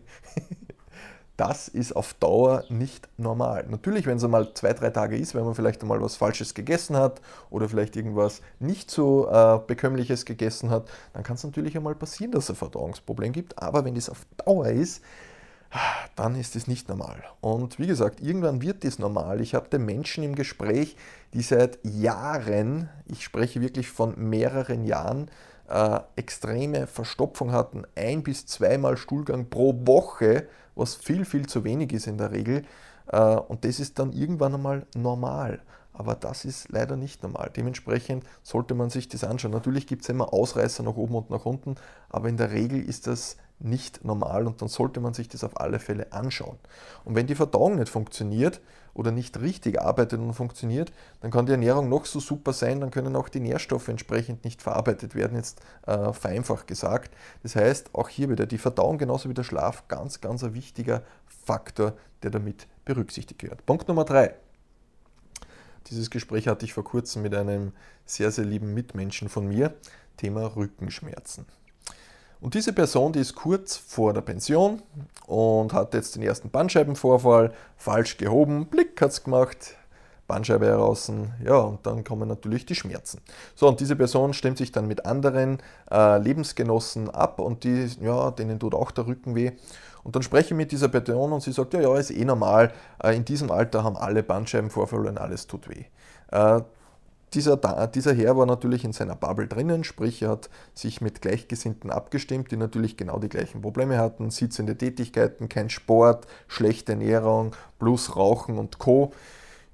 das 1.37 1.67
ist 1.67 1.95
auf 1.95 2.15
Dauer 2.15 2.63
nicht 2.69 3.07
normal. 3.17 3.67
Natürlich, 3.69 4.07
wenn 4.07 4.17
es 4.17 4.23
einmal 4.23 4.55
zwei, 4.55 4.73
drei 4.73 4.89
Tage 4.89 5.15
ist, 5.15 5.35
wenn 5.35 5.45
man 5.45 5.53
vielleicht 5.53 5.83
einmal 5.83 6.01
was 6.01 6.15
Falsches 6.15 6.55
gegessen 6.55 6.97
hat 6.97 7.21
oder 7.51 7.69
vielleicht 7.69 7.95
irgendwas 7.95 8.41
nicht 8.59 8.89
so 8.89 9.29
äh, 9.29 9.59
bekömmliches 9.67 10.25
gegessen 10.25 10.71
hat, 10.71 10.89
dann 11.13 11.21
kann 11.21 11.35
es 11.35 11.43
natürlich 11.43 11.77
einmal 11.77 11.93
passieren, 11.93 12.31
dass 12.31 12.45
es 12.45 12.49
ein 12.49 12.55
Verdauungsproblem 12.55 13.33
gibt. 13.33 13.61
Aber 13.61 13.85
wenn 13.85 13.93
das 13.93 14.09
auf 14.09 14.25
Dauer 14.43 14.69
ist, 14.69 15.03
dann 16.15 16.35
ist 16.35 16.55
es 16.55 16.67
nicht 16.67 16.89
normal. 16.89 17.23
Und 17.41 17.79
wie 17.79 17.87
gesagt, 17.87 18.21
irgendwann 18.21 18.61
wird 18.61 18.85
es 18.85 18.99
normal. 18.99 19.41
Ich 19.41 19.55
habe 19.55 19.79
Menschen 19.79 20.23
im 20.23 20.35
Gespräch, 20.35 20.95
die 21.33 21.41
seit 21.41 21.79
Jahren, 21.83 22.89
ich 23.05 23.23
spreche 23.23 23.61
wirklich 23.61 23.89
von 23.89 24.13
mehreren 24.17 24.85
Jahren, 24.85 25.29
äh, 25.69 25.99
extreme 26.15 26.87
Verstopfung 26.87 27.51
hatten, 27.51 27.83
ein 27.95 28.23
bis 28.23 28.45
zweimal 28.45 28.97
Stuhlgang 28.97 29.49
pro 29.49 29.73
Woche, 29.85 30.47
was 30.75 30.95
viel, 30.95 31.25
viel 31.25 31.45
zu 31.47 31.63
wenig 31.63 31.91
ist 31.93 32.07
in 32.07 32.17
der 32.17 32.31
Regel. 32.31 32.63
Äh, 33.07 33.19
und 33.19 33.65
das 33.65 33.79
ist 33.79 33.99
dann 33.99 34.13
irgendwann 34.13 34.55
einmal 34.55 34.85
normal. 34.95 35.59
Aber 35.93 36.13
das 36.13 36.45
ist 36.45 36.69
leider 36.69 36.95
nicht 36.95 37.23
normal. 37.23 37.51
Dementsprechend 37.55 38.23
sollte 38.43 38.75
man 38.75 38.91
sich 38.91 39.09
das 39.09 39.23
anschauen. 39.23 39.51
Natürlich 39.51 39.87
gibt 39.87 40.03
es 40.03 40.09
immer 40.09 40.31
Ausreißer 40.31 40.83
nach 40.83 40.95
oben 40.95 41.15
und 41.15 41.31
nach 41.31 41.45
unten, 41.45 41.75
aber 42.09 42.29
in 42.29 42.37
der 42.37 42.51
Regel 42.51 42.79
ist 42.79 43.07
das 43.07 43.37
nicht 43.59 44.05
normal 44.05 44.45
und 44.45 44.61
dann 44.61 44.69
sollte 44.69 44.99
man 44.99 45.13
sich 45.13 45.27
das 45.27 45.43
auf 45.43 45.59
alle 45.59 45.79
Fälle 45.79 46.11
anschauen. 46.11 46.57
Und 47.05 47.15
wenn 47.15 47.27
die 47.27 47.35
Verdauung 47.35 47.77
nicht 47.77 47.89
funktioniert 47.89 48.61
oder 48.93 49.11
nicht 49.11 49.39
richtig 49.39 49.81
arbeitet 49.81 50.19
und 50.19 50.33
funktioniert, 50.33 50.91
dann 51.21 51.31
kann 51.31 51.45
die 51.45 51.53
Ernährung 51.53 51.89
noch 51.89 52.05
so 52.05 52.19
super 52.19 52.53
sein, 52.53 52.81
dann 52.81 52.91
können 52.91 53.15
auch 53.15 53.29
die 53.29 53.39
Nährstoffe 53.39 53.87
entsprechend 53.87 54.43
nicht 54.43 54.61
verarbeitet 54.61 55.15
werden, 55.15 55.37
jetzt 55.37 55.61
äh, 55.85 56.13
vereinfacht 56.13 56.67
gesagt. 56.67 57.13
Das 57.43 57.55
heißt, 57.55 57.93
auch 57.93 58.09
hier 58.09 58.29
wieder 58.29 58.45
die 58.45 58.57
Verdauung 58.57 58.97
genauso 58.97 59.29
wie 59.29 59.33
der 59.33 59.43
Schlaf 59.43 59.87
ganz, 59.87 60.21
ganz 60.21 60.43
ein 60.43 60.53
wichtiger 60.53 61.03
Faktor, 61.45 61.93
der 62.23 62.31
damit 62.31 62.67
berücksichtigt 62.85 63.41
wird. 63.43 63.65
Punkt 63.65 63.87
Nummer 63.87 64.05
drei. 64.05 64.35
Dieses 65.89 66.09
Gespräch 66.09 66.47
hatte 66.47 66.65
ich 66.65 66.73
vor 66.73 66.83
kurzem 66.83 67.21
mit 67.21 67.33
einem 67.33 67.71
sehr, 68.05 68.31
sehr 68.31 68.45
lieben 68.45 68.73
Mitmenschen 68.73 69.29
von 69.29 69.47
mir. 69.47 69.73
Thema 70.17 70.55
Rückenschmerzen. 70.55 71.45
Und 72.39 72.53
diese 72.53 72.73
Person, 72.73 73.13
die 73.13 73.19
ist 73.19 73.35
kurz 73.35 73.77
vor 73.77 74.13
der 74.13 74.21
Pension 74.21 74.81
und 75.25 75.73
hat 75.73 75.93
jetzt 75.93 76.15
den 76.15 76.23
ersten 76.23 76.49
Bandscheibenvorfall 76.49 77.51
falsch 77.77 78.17
gehoben, 78.17 78.67
Blick 78.67 79.01
hat 79.01 79.11
es 79.11 79.23
gemacht, 79.23 79.75
Bandscheibe 80.27 80.65
heraus, 80.65 81.11
ja, 81.43 81.57
und 81.57 81.85
dann 81.87 82.03
kommen 82.03 82.27
natürlich 82.27 82.65
die 82.65 82.75
Schmerzen. 82.75 83.21
So, 83.55 83.67
und 83.67 83.79
diese 83.79 83.95
Person 83.95 84.33
stimmt 84.33 84.57
sich 84.57 84.71
dann 84.71 84.87
mit 84.87 85.05
anderen 85.05 85.59
äh, 85.89 86.17
Lebensgenossen 86.19 87.09
ab 87.09 87.39
und 87.39 87.63
die, 87.63 87.89
ja, 88.01 88.31
denen 88.31 88.59
tut 88.59 88.75
auch 88.75 88.91
der 88.91 89.07
Rücken 89.07 89.35
weh. 89.35 89.53
Und 90.03 90.15
dann 90.15 90.23
spreche 90.23 90.53
ich 90.53 90.57
mit 90.57 90.71
dieser 90.71 90.89
Person 90.89 91.33
und 91.33 91.41
sie 91.41 91.51
sagt, 91.51 91.73
ja, 91.73 91.81
ja, 91.81 91.97
ist 91.97 92.11
eh 92.11 92.25
normal, 92.25 92.73
äh, 93.01 93.15
in 93.15 93.25
diesem 93.25 93.51
Alter 93.51 93.83
haben 93.83 93.97
alle 93.97 94.21
Bandscheibenvorfälle 94.21 95.09
und 95.09 95.17
alles 95.17 95.47
tut 95.47 95.69
weh. 95.69 95.85
Äh, 96.31 96.61
dieser, 97.33 97.57
dieser 97.87 98.13
Herr 98.13 98.37
war 98.37 98.45
natürlich 98.45 98.85
in 98.85 98.93
seiner 98.93 99.15
Bubble 99.15 99.47
drinnen, 99.47 99.83
sprich 99.83 100.21
er 100.21 100.29
hat 100.29 100.49
sich 100.73 101.01
mit 101.01 101.21
Gleichgesinnten 101.21 101.91
abgestimmt, 101.91 102.51
die 102.51 102.57
natürlich 102.57 102.95
genau 102.95 103.19
die 103.19 103.29
gleichen 103.29 103.61
Probleme 103.61 103.97
hatten, 103.97 104.29
sitzende 104.29 104.77
Tätigkeiten, 104.77 105.49
kein 105.49 105.69
Sport, 105.69 106.25
schlechte 106.47 106.93
Ernährung, 106.93 107.53
plus 107.79 108.15
Rauchen 108.15 108.57
und 108.57 108.79
Co. 108.79 109.11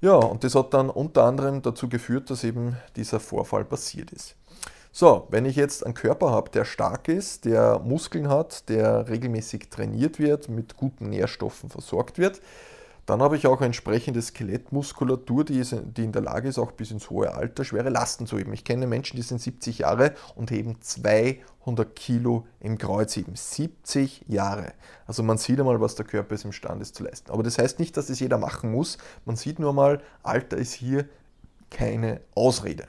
Ja, 0.00 0.16
und 0.16 0.44
das 0.44 0.54
hat 0.54 0.74
dann 0.74 0.90
unter 0.90 1.24
anderem 1.24 1.62
dazu 1.62 1.88
geführt, 1.88 2.28
dass 2.28 2.44
eben 2.44 2.76
dieser 2.96 3.20
Vorfall 3.20 3.64
passiert 3.64 4.10
ist. 4.10 4.36
So, 4.96 5.26
wenn 5.30 5.44
ich 5.44 5.56
jetzt 5.56 5.84
einen 5.84 5.94
Körper 5.94 6.30
habe, 6.30 6.50
der 6.50 6.64
stark 6.64 7.08
ist, 7.08 7.46
der 7.46 7.80
Muskeln 7.80 8.28
hat, 8.28 8.68
der 8.68 9.08
regelmäßig 9.08 9.68
trainiert 9.68 10.18
wird, 10.18 10.48
mit 10.48 10.76
guten 10.76 11.08
Nährstoffen 11.08 11.68
versorgt 11.68 12.18
wird, 12.18 12.40
dann 13.06 13.20
habe 13.20 13.36
ich 13.36 13.46
auch 13.46 13.60
entsprechende 13.60 14.22
Skelettmuskulatur, 14.22 15.44
die, 15.44 15.58
ist, 15.58 15.76
die 15.96 16.04
in 16.04 16.12
der 16.12 16.22
Lage 16.22 16.48
ist, 16.48 16.58
auch 16.58 16.72
bis 16.72 16.90
ins 16.90 17.10
hohe 17.10 17.34
Alter 17.34 17.64
schwere 17.64 17.90
Lasten 17.90 18.26
zu 18.26 18.38
heben. 18.38 18.52
Ich 18.54 18.64
kenne 18.64 18.86
Menschen, 18.86 19.16
die 19.16 19.22
sind 19.22 19.40
70 19.40 19.80
Jahre 19.80 20.14
und 20.34 20.50
heben 20.50 20.80
200 20.80 21.94
Kilo 21.94 22.46
im 22.60 22.78
Kreuzheben. 22.78 23.36
70 23.36 24.24
Jahre. 24.28 24.72
Also 25.06 25.22
man 25.22 25.36
sieht 25.36 25.58
einmal, 25.60 25.80
was 25.80 25.96
der 25.96 26.06
Körper 26.06 26.34
ist 26.34 26.46
imstande 26.46 26.82
ist 26.82 26.94
zu 26.94 27.04
leisten. 27.04 27.30
Aber 27.30 27.42
das 27.42 27.58
heißt 27.58 27.78
nicht, 27.78 27.96
dass 27.96 28.08
es 28.08 28.20
jeder 28.20 28.38
machen 28.38 28.72
muss. 28.72 28.96
Man 29.26 29.36
sieht 29.36 29.58
nur 29.58 29.74
mal, 29.74 30.00
Alter 30.22 30.56
ist 30.56 30.72
hier 30.72 31.06
keine 31.70 32.22
Ausrede. 32.34 32.86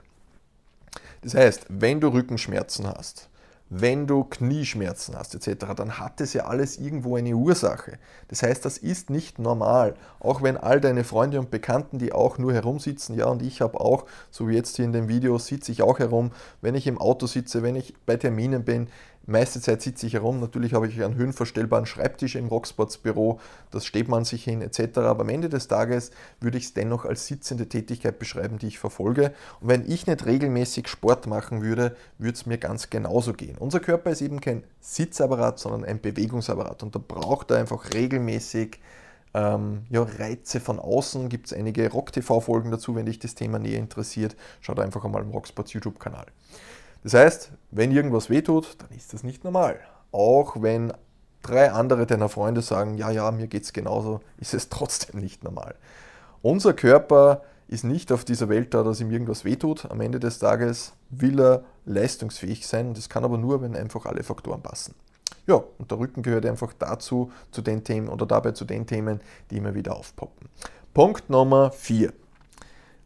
Das 1.23 1.33
heißt, 1.33 1.65
wenn 1.69 1.99
du 1.99 2.07
Rückenschmerzen 2.09 2.87
hast, 2.87 3.29
wenn 3.69 4.05
du 4.05 4.23
Knieschmerzen 4.23 5.15
hast 5.17 5.33
etc., 5.33 5.73
dann 5.75 5.97
hat 5.97 6.21
es 6.21 6.33
ja 6.33 6.45
alles 6.45 6.77
irgendwo 6.77 7.15
eine 7.15 7.35
Ursache. 7.35 7.97
Das 8.27 8.43
heißt, 8.43 8.63
das 8.63 8.77
ist 8.77 9.09
nicht 9.09 9.39
normal. 9.39 9.95
Auch 10.19 10.43
wenn 10.43 10.55
all 10.55 10.79
deine 10.79 11.03
Freunde 11.03 11.39
und 11.39 11.49
Bekannten, 11.49 11.97
die 11.97 12.13
auch 12.13 12.37
nur 12.37 12.53
herumsitzen, 12.53 13.15
ja, 13.15 13.25
und 13.25 13.41
ich 13.41 13.61
habe 13.61 13.79
auch, 13.79 14.05
so 14.29 14.47
wie 14.47 14.53
jetzt 14.53 14.75
hier 14.75 14.85
in 14.85 14.93
dem 14.93 15.07
Video, 15.07 15.37
sitze 15.39 15.71
ich 15.71 15.81
auch 15.81 15.97
herum, 15.97 16.31
wenn 16.61 16.75
ich 16.75 16.85
im 16.85 16.99
Auto 16.99 17.25
sitze, 17.25 17.63
wenn 17.63 17.75
ich 17.75 17.95
bei 18.05 18.17
Terminen 18.17 18.63
bin, 18.63 18.87
Meiste 19.27 19.59
Zeit 19.61 19.81
sitze 19.81 20.05
ich 20.05 20.13
herum. 20.13 20.39
Natürlich 20.39 20.73
habe 20.73 20.87
ich 20.87 21.03
einen 21.03 21.15
höhenverstellbaren 21.15 21.85
Schreibtisch 21.85 22.35
im 22.35 22.47
Rocksports 22.47 22.97
Büro, 22.97 23.39
das 23.71 23.85
steht 23.85 24.07
man 24.07 24.25
sich 24.25 24.43
hin 24.43 24.61
etc. 24.61 24.99
Aber 24.99 25.21
am 25.21 25.29
Ende 25.29 25.49
des 25.49 25.67
Tages 25.67 26.11
würde 26.39 26.57
ich 26.57 26.65
es 26.65 26.73
dennoch 26.73 27.05
als 27.05 27.27
sitzende 27.27 27.67
Tätigkeit 27.67 28.19
beschreiben, 28.19 28.59
die 28.59 28.67
ich 28.67 28.79
verfolge. 28.79 29.33
Und 29.61 29.69
wenn 29.69 29.89
ich 29.89 30.07
nicht 30.07 30.25
regelmäßig 30.25 30.87
Sport 30.87 31.27
machen 31.27 31.61
würde, 31.61 31.95
würde 32.17 32.35
es 32.35 32.45
mir 32.45 32.57
ganz 32.57 32.89
genauso 32.89 33.33
gehen. 33.33 33.57
Unser 33.57 33.79
Körper 33.79 34.11
ist 34.11 34.21
eben 34.21 34.41
kein 34.41 34.63
Sitzapparat, 34.79 35.59
sondern 35.59 35.85
ein 35.85 36.01
Bewegungsapparat 36.01 36.83
und 36.83 36.95
da 36.95 36.99
braucht 37.05 37.51
er 37.51 37.57
einfach 37.57 37.93
regelmäßig 37.93 38.79
ähm, 39.33 39.83
ja, 39.89 40.03
Reize 40.03 40.59
von 40.59 40.79
außen. 40.79 41.29
Gibt 41.29 41.47
es 41.47 41.53
einige 41.53 41.91
Rock-TV-Folgen 41.91 42.71
dazu, 42.71 42.95
wenn 42.95 43.05
dich 43.05 43.19
das 43.19 43.35
Thema 43.35 43.59
näher 43.59 43.79
interessiert. 43.79 44.35
Schaut 44.61 44.79
einfach 44.79 45.03
einmal 45.03 45.21
im 45.21 45.31
Rocksports 45.31 45.73
YouTube-Kanal. 45.73 46.25
Das 47.05 47.13
heißt, 47.13 47.51
wenn 47.69 47.91
irgendwas 47.91 48.31
wehtut, 48.31 48.77
dann 48.79 48.89
ist 48.97 49.13
das 49.13 49.21
nicht 49.21 49.43
normal. 49.43 49.79
Auch 50.11 50.59
wenn 50.63 50.91
drei 51.43 51.71
andere 51.71 52.07
deiner 52.07 52.29
Freunde 52.29 52.63
sagen, 52.63 52.97
ja, 52.97 53.11
ja, 53.11 53.29
mir 53.29 53.45
geht 53.45 53.61
es 53.61 53.73
genauso, 53.73 54.21
ist 54.39 54.55
es 54.55 54.69
trotzdem 54.71 55.21
nicht 55.21 55.43
normal. 55.43 55.75
Unser 56.41 56.73
Körper 56.73 57.43
ist 57.67 57.83
nicht 57.83 58.11
auf 58.11 58.25
dieser 58.25 58.49
Welt 58.49 58.73
da, 58.73 58.81
dass 58.81 59.01
ihm 59.01 59.11
irgendwas 59.11 59.45
wehtut. 59.45 59.85
Am 59.91 60.01
Ende 60.01 60.19
des 60.19 60.39
Tages 60.39 60.93
will 61.11 61.39
er 61.39 61.63
leistungsfähig 61.85 62.65
sein. 62.65 62.95
Das 62.95 63.07
kann 63.07 63.23
aber 63.23 63.37
nur, 63.37 63.61
wenn 63.61 63.75
einfach 63.75 64.07
alle 64.07 64.23
Faktoren 64.23 64.63
passen. 64.63 64.95
Ja, 65.45 65.61
und 65.77 65.91
der 65.91 65.99
Rücken 65.99 66.23
gehört 66.23 66.47
einfach 66.47 66.73
dazu, 66.73 67.31
zu 67.51 67.61
den 67.61 67.83
Themen 67.83 68.09
oder 68.09 68.25
dabei 68.25 68.53
zu 68.53 68.65
den 68.65 68.87
Themen, 68.87 69.21
die 69.51 69.57
immer 69.57 69.75
wieder 69.75 69.95
aufpoppen. 69.95 70.49
Punkt 70.91 71.29
Nummer 71.29 71.69
4 71.69 72.11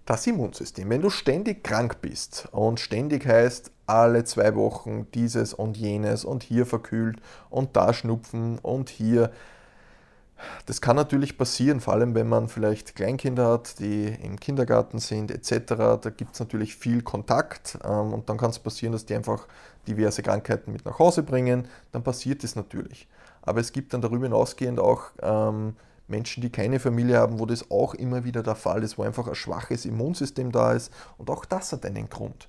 das 0.10 0.26
Immunsystem. 0.26 0.90
Wenn 0.90 1.04
du 1.04 1.12
ständig 1.12 1.64
krank 1.64 2.02
bist 2.02 2.48
und 2.52 2.80
ständig 2.80 3.28
heißt, 3.28 3.72
alle 3.90 4.24
zwei 4.24 4.56
Wochen 4.56 5.08
dieses 5.14 5.54
und 5.54 5.76
jenes 5.76 6.24
und 6.24 6.44
hier 6.44 6.66
verkühlt 6.66 7.18
und 7.50 7.76
da 7.76 7.94
schnupfen 7.94 8.60
und 8.60 8.90
hier, 8.90 9.32
das 10.68 10.80
kann 10.80 10.96
natürlich 10.96 11.38
passieren, 11.38 11.82
vor 11.82 11.94
allem 11.94 12.16
wenn 12.16 12.30
man 12.30 12.48
vielleicht 12.48 12.96
Kleinkinder 12.96 13.48
hat, 13.48 13.80
die 13.80 14.06
im 14.24 14.40
Kindergarten 14.40 15.00
sind 15.00 15.32
etc. 15.32 15.74
Da 16.02 16.10
gibt 16.16 16.36
es 16.36 16.40
natürlich 16.40 16.76
viel 16.76 17.02
Kontakt 17.02 17.80
ähm, 17.84 18.14
und 18.14 18.30
dann 18.30 18.38
kann 18.38 18.52
es 18.52 18.60
passieren, 18.60 18.94
dass 18.94 19.06
die 19.06 19.16
einfach 19.16 19.48
diverse 19.88 20.22
Krankheiten 20.22 20.72
mit 20.72 20.86
nach 20.86 21.00
Hause 21.00 21.24
bringen. 21.24 21.68
Dann 21.92 22.04
passiert 22.04 22.44
es 22.44 22.56
natürlich. 22.56 23.08
Aber 23.42 23.60
es 23.60 23.72
gibt 23.72 23.94
dann 23.94 24.02
darüber 24.02 24.26
hinausgehend 24.26 24.80
auch 24.80 25.06
ähm, 25.22 25.76
Menschen, 26.08 26.42
die 26.42 26.52
keine 26.52 26.80
Familie 26.80 27.18
haben, 27.18 27.40
wo 27.40 27.46
das 27.46 27.70
auch 27.72 27.96
immer 27.96 28.24
wieder 28.24 28.44
der 28.44 28.56
Fall 28.56 28.84
ist, 28.84 28.98
wo 28.98 29.04
einfach 29.04 29.28
ein 29.28 29.36
schwaches 29.36 29.86
Immunsystem 29.86 30.52
da 30.52 30.74
ist. 30.74 30.94
Und 31.18 31.30
auch 31.30 31.46
das 31.46 31.72
hat 31.72 31.86
einen 31.86 32.10
Grund. 32.10 32.48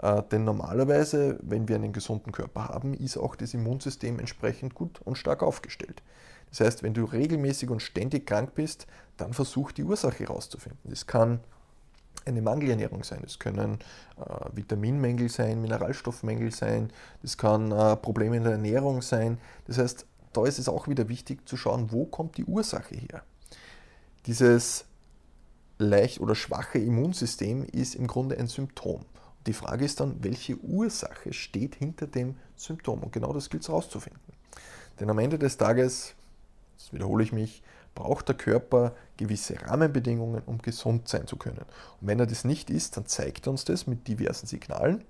Äh, 0.00 0.22
denn 0.30 0.44
normalerweise, 0.44 1.38
wenn 1.42 1.68
wir 1.68 1.76
einen 1.76 1.92
gesunden 1.92 2.32
Körper 2.32 2.68
haben, 2.68 2.94
ist 2.94 3.16
auch 3.16 3.36
das 3.36 3.54
Immunsystem 3.54 4.18
entsprechend 4.18 4.74
gut 4.74 5.00
und 5.04 5.16
stark 5.16 5.42
aufgestellt. 5.42 6.02
Das 6.50 6.60
heißt, 6.60 6.82
wenn 6.82 6.94
du 6.94 7.04
regelmäßig 7.04 7.70
und 7.70 7.82
ständig 7.82 8.26
krank 8.26 8.54
bist, 8.54 8.86
dann 9.16 9.32
versuch 9.32 9.72
die 9.72 9.84
Ursache 9.84 10.24
herauszufinden. 10.24 10.90
Das 10.90 11.06
kann 11.06 11.40
eine 12.24 12.42
Mangelernährung 12.42 13.04
sein, 13.04 13.20
das 13.22 13.38
können 13.38 13.78
äh, 14.18 14.56
Vitaminmängel 14.56 15.28
sein, 15.28 15.60
Mineralstoffmängel 15.60 16.52
sein, 16.52 16.90
das 17.22 17.38
kann 17.38 17.72
äh, 17.72 17.96
Probleme 17.96 18.36
in 18.36 18.44
der 18.44 18.52
Ernährung 18.52 19.02
sein. 19.02 19.38
Das 19.66 19.78
heißt, 19.78 20.06
da 20.32 20.44
ist 20.44 20.58
es 20.58 20.68
auch 20.68 20.88
wieder 20.88 21.08
wichtig 21.08 21.48
zu 21.48 21.56
schauen, 21.56 21.90
wo 21.90 22.04
kommt 22.04 22.36
die 22.36 22.44
Ursache 22.44 22.94
her. 22.94 23.22
Dieses 24.26 24.84
leicht 25.78 26.20
oder 26.20 26.34
schwache 26.34 26.78
Immunsystem 26.78 27.64
ist 27.64 27.94
im 27.94 28.06
Grunde 28.06 28.36
ein 28.38 28.48
Symptom. 28.48 29.04
Die 29.46 29.52
Frage 29.52 29.84
ist 29.84 30.00
dann, 30.00 30.22
welche 30.22 30.56
Ursache 30.58 31.32
steht 31.32 31.74
hinter 31.74 32.06
dem 32.06 32.36
Symptom? 32.56 33.02
Und 33.02 33.12
genau 33.12 33.32
das 33.32 33.48
gilt 33.50 33.62
es 33.62 33.68
herauszufinden. 33.68 34.20
Denn 35.00 35.08
am 35.10 35.18
Ende 35.18 35.38
des 35.38 35.56
Tages, 35.56 36.14
das 36.76 36.92
wiederhole 36.92 37.22
ich 37.22 37.32
mich, 37.32 37.62
braucht 37.94 38.28
der 38.28 38.36
Körper 38.36 38.94
gewisse 39.16 39.60
Rahmenbedingungen, 39.60 40.42
um 40.46 40.58
gesund 40.58 41.08
sein 41.08 41.26
zu 41.26 41.36
können. 41.36 41.64
Und 42.00 42.06
wenn 42.06 42.20
er 42.20 42.26
das 42.26 42.44
nicht 42.44 42.70
ist, 42.70 42.96
dann 42.96 43.06
zeigt 43.06 43.48
er 43.48 43.50
uns 43.50 43.64
das 43.64 43.86
mit 43.86 44.06
diversen 44.06 44.46
Signalen. 44.46 45.02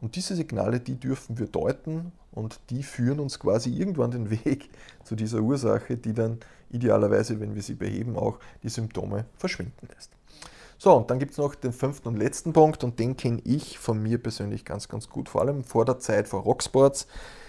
Und 0.00 0.14
diese 0.14 0.36
Signale, 0.36 0.78
die 0.78 0.94
dürfen 0.94 1.38
wir 1.38 1.46
deuten 1.46 2.12
und 2.30 2.60
die 2.70 2.84
führen 2.84 3.18
uns 3.18 3.40
quasi 3.40 3.70
irgendwann 3.70 4.12
den 4.12 4.30
Weg 4.30 4.70
zu 5.04 5.16
dieser 5.16 5.40
Ursache, 5.40 5.96
die 5.96 6.12
dann 6.12 6.38
idealerweise, 6.70 7.40
wenn 7.40 7.54
wir 7.54 7.62
sie 7.62 7.74
beheben, 7.74 8.16
auch 8.16 8.38
die 8.62 8.68
Symptome 8.68 9.24
verschwinden 9.38 9.88
lässt. 9.92 10.15
So, 10.78 10.94
und 10.94 11.10
dann 11.10 11.18
gibt 11.18 11.32
es 11.32 11.38
noch 11.38 11.54
den 11.54 11.72
fünften 11.72 12.08
und 12.08 12.16
letzten 12.16 12.52
Punkt 12.52 12.84
und 12.84 12.98
den 12.98 13.16
kenne 13.16 13.40
ich 13.44 13.78
von 13.78 14.02
mir 14.02 14.18
persönlich 14.18 14.64
ganz, 14.64 14.88
ganz 14.88 15.08
gut, 15.08 15.28
vor 15.28 15.40
allem 15.40 15.64
vor 15.64 15.84
der 15.84 15.98
Zeit 15.98 16.28
vor 16.28 16.42
Rocksports. 16.42 17.06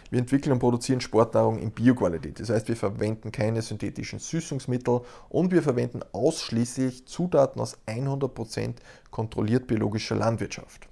Wir 0.10 0.20
entwickeln 0.20 0.54
und 0.54 0.60
produzieren 0.60 1.02
Sportnahrung 1.02 1.60
in 1.60 1.72
Bioqualität. 1.72 2.40
Das 2.40 2.50
heißt, 2.50 2.70
wir 2.70 2.78
verwenden 2.78 3.34
keine 3.34 3.62
synthetischen 3.62 4.20
Süßungsmittel 4.20 5.02
und 5.28 5.52
wir 5.52 5.62
verwenden 5.62 6.00
ausschließlich 6.14 7.06
Zutaten 7.08 7.62
aus 7.62 7.78
100% 7.88 8.76
kontrolliert 9.12 9.68
biologischer 9.68 10.16
Landwirtschaft. 10.16 10.88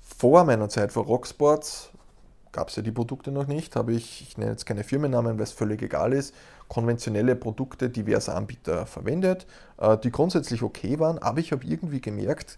Vor 0.00 0.42
meiner 0.42 0.68
Zeit 0.68 0.90
vor 0.90 1.04
Rocksports 1.04 1.90
gab 2.56 2.70
es 2.70 2.76
ja 2.76 2.82
die 2.82 2.90
Produkte 2.90 3.30
noch 3.30 3.46
nicht, 3.46 3.76
habe 3.76 3.92
ich, 3.92 4.22
ich 4.22 4.38
nenne 4.38 4.52
jetzt 4.52 4.64
keine 4.64 4.82
Firmennamen, 4.82 5.36
weil 5.36 5.44
es 5.44 5.52
völlig 5.52 5.82
egal 5.82 6.14
ist, 6.14 6.34
konventionelle 6.68 7.36
Produkte 7.36 7.90
diverser 7.90 8.34
Anbieter 8.34 8.86
verwendet, 8.86 9.46
äh, 9.76 9.98
die 9.98 10.10
grundsätzlich 10.10 10.62
okay 10.62 10.98
waren, 10.98 11.18
aber 11.18 11.38
ich 11.38 11.52
habe 11.52 11.66
irgendwie 11.66 12.00
gemerkt, 12.00 12.56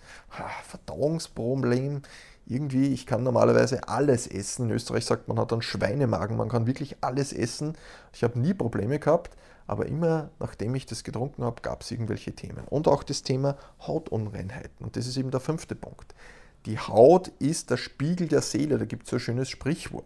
Verdauungsproblem, 0.68 2.02
irgendwie, 2.46 2.94
ich 2.94 3.06
kann 3.06 3.24
normalerweise 3.24 3.88
alles 3.88 4.28
essen. 4.28 4.66
In 4.66 4.76
Österreich 4.76 5.04
sagt 5.04 5.26
man 5.26 5.38
hat 5.38 5.52
einen 5.52 5.62
Schweinemagen, 5.62 6.36
man 6.36 6.48
kann 6.48 6.68
wirklich 6.68 6.96
alles 7.00 7.32
essen. 7.32 7.76
Ich 8.14 8.22
habe 8.22 8.38
nie 8.38 8.54
Probleme 8.54 9.00
gehabt, 9.00 9.36
aber 9.66 9.86
immer 9.86 10.30
nachdem 10.38 10.76
ich 10.76 10.86
das 10.86 11.02
getrunken 11.02 11.42
habe, 11.42 11.60
gab 11.60 11.82
es 11.82 11.90
irgendwelche 11.90 12.32
Themen. 12.32 12.64
Und 12.70 12.86
auch 12.86 13.02
das 13.02 13.24
Thema 13.24 13.56
Hautunreinheiten. 13.80 14.86
Und 14.86 14.96
das 14.96 15.08
ist 15.08 15.16
eben 15.16 15.32
der 15.32 15.40
fünfte 15.40 15.74
Punkt. 15.74 16.14
Die 16.68 16.78
Haut 16.78 17.28
ist 17.38 17.70
der 17.70 17.78
Spiegel 17.78 18.28
der 18.28 18.42
Seele, 18.42 18.76
da 18.76 18.84
gibt 18.84 19.04
es 19.04 19.10
so 19.10 19.16
ein 19.16 19.20
schönes 19.20 19.48
Sprichwort. 19.48 20.04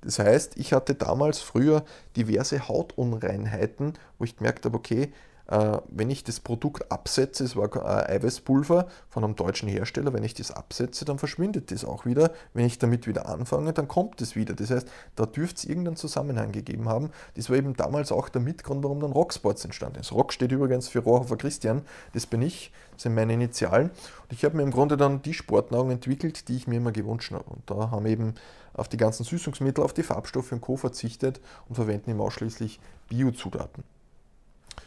Das 0.00 0.18
heißt, 0.18 0.56
ich 0.56 0.72
hatte 0.72 0.94
damals 0.94 1.40
früher 1.40 1.84
diverse 2.16 2.66
Hautunreinheiten, 2.66 3.92
wo 4.16 4.24
ich 4.24 4.38
gemerkt 4.38 4.64
habe, 4.64 4.74
okay, 4.74 5.12
wenn 5.48 6.10
ich 6.10 6.24
das 6.24 6.40
Produkt 6.40 6.90
absetze, 6.90 7.44
es 7.44 7.54
war 7.54 7.74
äh, 7.76 8.14
Eiweißpulver 8.14 8.88
von 9.08 9.22
einem 9.22 9.36
deutschen 9.36 9.68
Hersteller, 9.68 10.12
wenn 10.12 10.24
ich 10.24 10.34
das 10.34 10.50
absetze, 10.50 11.04
dann 11.04 11.18
verschwindet 11.18 11.70
das 11.70 11.84
auch 11.84 12.04
wieder. 12.04 12.32
Wenn 12.52 12.66
ich 12.66 12.78
damit 12.78 13.06
wieder 13.06 13.28
anfange, 13.28 13.72
dann 13.72 13.86
kommt 13.86 14.20
es 14.20 14.34
wieder. 14.34 14.54
Das 14.54 14.70
heißt, 14.70 14.88
da 15.14 15.24
dürfte 15.24 15.58
es 15.58 15.64
irgendeinen 15.64 15.96
Zusammenhang 15.96 16.50
gegeben 16.50 16.88
haben. 16.88 17.10
Das 17.34 17.48
war 17.48 17.56
eben 17.56 17.74
damals 17.74 18.10
auch 18.10 18.28
der 18.28 18.42
Mitgrund, 18.42 18.82
warum 18.82 18.98
dann 19.00 19.12
Rocksports 19.12 19.64
entstanden 19.64 20.00
ist. 20.00 20.12
Rock 20.12 20.32
steht 20.32 20.50
übrigens 20.50 20.88
für 20.88 20.98
Rohrhofer 20.98 21.36
Christian, 21.36 21.82
das 22.12 22.26
bin 22.26 22.42
ich, 22.42 22.72
das 22.94 23.04
sind 23.04 23.14
meine 23.14 23.34
Initialen. 23.34 23.90
Und 23.90 24.32
ich 24.32 24.44
habe 24.44 24.56
mir 24.56 24.64
im 24.64 24.72
Grunde 24.72 24.96
dann 24.96 25.22
die 25.22 25.34
Sportnahrung 25.34 25.92
entwickelt, 25.92 26.48
die 26.48 26.56
ich 26.56 26.66
mir 26.66 26.76
immer 26.76 26.92
gewünscht 26.92 27.30
habe. 27.30 27.48
Und 27.48 27.70
da 27.70 27.92
haben 27.92 28.06
eben 28.06 28.34
auf 28.74 28.88
die 28.88 28.96
ganzen 28.96 29.24
Süßungsmittel, 29.24 29.84
auf 29.84 29.94
die 29.94 30.02
Farbstoffe 30.02 30.50
und 30.50 30.60
Co. 30.60 30.76
verzichtet 30.76 31.40
und 31.68 31.76
verwenden 31.76 32.10
eben 32.10 32.20
ausschließlich 32.20 32.80
Biozutaten. 33.08 33.84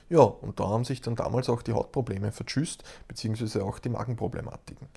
Ja, 0.10 0.22
und 0.22 0.60
da 0.60 0.68
haben 0.68 0.86
sich 0.86 1.02
dann 1.02 1.16
damals 1.16 1.50
auch 1.50 1.62
die 1.62 1.74
Hautprobleme 1.74 2.32
vertschüsst, 2.32 2.84
beziehungsweise 3.08 3.64
auch 3.64 3.80
die 3.80 3.90
Magenproblematiken. 3.90 4.88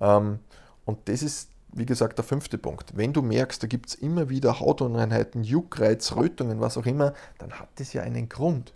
Ähm, 0.00 0.40
und 0.84 1.08
das 1.08 1.22
ist, 1.22 1.50
wie 1.72 1.86
gesagt, 1.86 2.18
der 2.18 2.24
fünfte 2.24 2.58
Punkt. 2.58 2.96
Wenn 2.96 3.12
du 3.12 3.22
merkst, 3.22 3.62
da 3.62 3.66
gibt 3.66 3.88
es 3.88 3.94
immer 3.94 4.28
wieder 4.28 4.58
Hautunreinheiten, 4.58 5.44
Juckreiz, 5.44 6.14
Rötungen, 6.16 6.60
was 6.60 6.76
auch 6.76 6.86
immer, 6.86 7.14
dann 7.38 7.52
hat 7.52 7.68
das 7.76 7.92
ja 7.92 8.02
einen 8.02 8.28
Grund. 8.28 8.72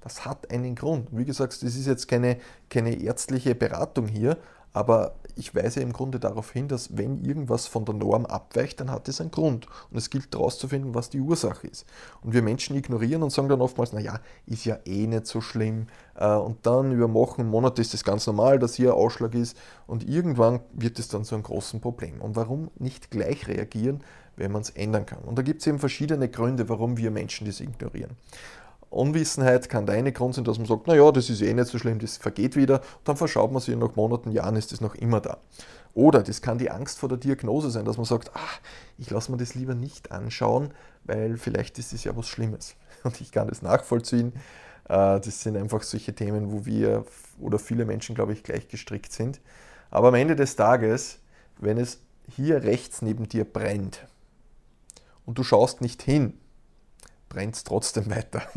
Das 0.00 0.26
hat 0.26 0.50
einen 0.50 0.74
Grund. 0.74 1.08
Wie 1.12 1.24
gesagt, 1.24 1.54
das 1.54 1.74
ist 1.74 1.86
jetzt 1.86 2.08
keine, 2.08 2.38
keine 2.68 2.94
ärztliche 3.00 3.54
Beratung 3.54 4.06
hier, 4.06 4.36
aber 4.74 5.14
ich 5.36 5.54
weise 5.54 5.80
im 5.80 5.92
Grunde 5.92 6.20
darauf 6.20 6.50
hin, 6.52 6.68
dass 6.68 6.96
wenn 6.96 7.24
irgendwas 7.24 7.66
von 7.66 7.84
der 7.84 7.94
Norm 7.94 8.26
abweicht, 8.26 8.80
dann 8.80 8.90
hat 8.90 9.08
es 9.08 9.20
einen 9.20 9.30
Grund. 9.30 9.66
Und 9.90 9.96
es 9.96 10.10
gilt 10.10 10.34
herauszufinden, 10.34 10.94
was 10.94 11.10
die 11.10 11.20
Ursache 11.20 11.66
ist. 11.66 11.86
Und 12.22 12.34
wir 12.34 12.42
Menschen 12.42 12.76
ignorieren 12.76 13.22
und 13.22 13.30
sagen 13.30 13.48
dann 13.48 13.60
oftmals, 13.60 13.92
naja, 13.92 14.20
ist 14.46 14.64
ja 14.64 14.78
eh 14.84 15.06
nicht 15.06 15.26
so 15.26 15.40
schlimm. 15.40 15.86
Äh, 16.16 16.34
und 16.34 16.66
dann 16.66 16.92
über 16.92 17.12
Wochen, 17.14 17.46
Monate 17.46 17.82
ist 17.82 17.94
es 17.94 18.04
ganz 18.04 18.26
normal, 18.26 18.58
dass 18.58 18.74
hier 18.74 18.90
ein 18.90 18.98
Ausschlag 18.98 19.34
ist. 19.34 19.56
Und 19.86 20.08
irgendwann 20.08 20.60
wird 20.72 20.98
es 20.98 21.08
dann 21.08 21.24
zu 21.24 21.36
einem 21.36 21.44
großen 21.44 21.80
Problem. 21.80 22.20
Und 22.20 22.36
warum 22.36 22.70
nicht 22.78 23.10
gleich 23.10 23.46
reagieren, 23.46 24.02
wenn 24.36 24.50
man 24.50 24.62
es 24.62 24.70
ändern 24.70 25.06
kann? 25.06 25.20
Und 25.20 25.38
da 25.38 25.42
gibt 25.42 25.60
es 25.60 25.66
eben 25.68 25.78
verschiedene 25.78 26.28
Gründe, 26.28 26.68
warum 26.68 26.96
wir 26.96 27.10
Menschen 27.10 27.46
das 27.46 27.60
ignorieren. 27.60 28.16
Unwissenheit 28.90 29.68
kann 29.68 29.86
der 29.86 29.96
eine 29.96 30.12
Grund 30.12 30.34
sein, 30.34 30.44
dass 30.44 30.58
man 30.58 30.66
sagt, 30.66 30.86
naja, 30.86 31.10
das 31.10 31.30
ist 31.30 31.42
eh 31.42 31.52
nicht 31.52 31.68
so 31.68 31.78
schlimm, 31.78 31.98
das 31.98 32.16
vergeht 32.16 32.56
wieder. 32.56 32.80
Dann 33.04 33.16
verschaut 33.16 33.52
man 33.52 33.60
sich 33.60 33.76
nach 33.76 33.96
Monaten, 33.96 34.30
Jahren 34.30 34.56
ist 34.56 34.72
das 34.72 34.80
noch 34.80 34.94
immer 34.94 35.20
da. 35.20 35.38
Oder 35.94 36.22
das 36.22 36.42
kann 36.42 36.58
die 36.58 36.70
Angst 36.70 36.98
vor 36.98 37.08
der 37.08 37.18
Diagnose 37.18 37.70
sein, 37.70 37.84
dass 37.84 37.96
man 37.96 38.06
sagt, 38.06 38.32
ach, 38.34 38.60
ich 38.98 39.10
lasse 39.10 39.30
mir 39.30 39.38
das 39.38 39.54
lieber 39.54 39.74
nicht 39.74 40.10
anschauen, 40.10 40.72
weil 41.04 41.36
vielleicht 41.36 41.78
ist 41.78 41.92
es 41.92 42.04
ja 42.04 42.16
was 42.16 42.28
Schlimmes. 42.28 42.74
Und 43.04 43.20
ich 43.20 43.32
kann 43.32 43.48
das 43.48 43.62
nachvollziehen. 43.62 44.32
Äh, 44.88 45.20
das 45.20 45.42
sind 45.42 45.56
einfach 45.56 45.82
solche 45.82 46.14
Themen, 46.14 46.52
wo 46.52 46.66
wir 46.66 47.04
oder 47.40 47.58
viele 47.58 47.84
Menschen, 47.84 48.14
glaube 48.14 48.32
ich, 48.32 48.42
gleich 48.42 48.68
gestrickt 48.68 49.12
sind. 49.12 49.40
Aber 49.90 50.08
am 50.08 50.14
Ende 50.14 50.34
des 50.36 50.56
Tages, 50.56 51.20
wenn 51.58 51.78
es 51.78 52.00
hier 52.28 52.62
rechts 52.64 53.02
neben 53.02 53.28
dir 53.28 53.44
brennt 53.44 54.06
und 55.26 55.38
du 55.38 55.44
schaust 55.44 55.80
nicht 55.80 56.02
hin, 56.02 56.38
brennt 57.34 57.56
es 57.56 57.64
trotzdem 57.64 58.10
weiter. 58.10 58.42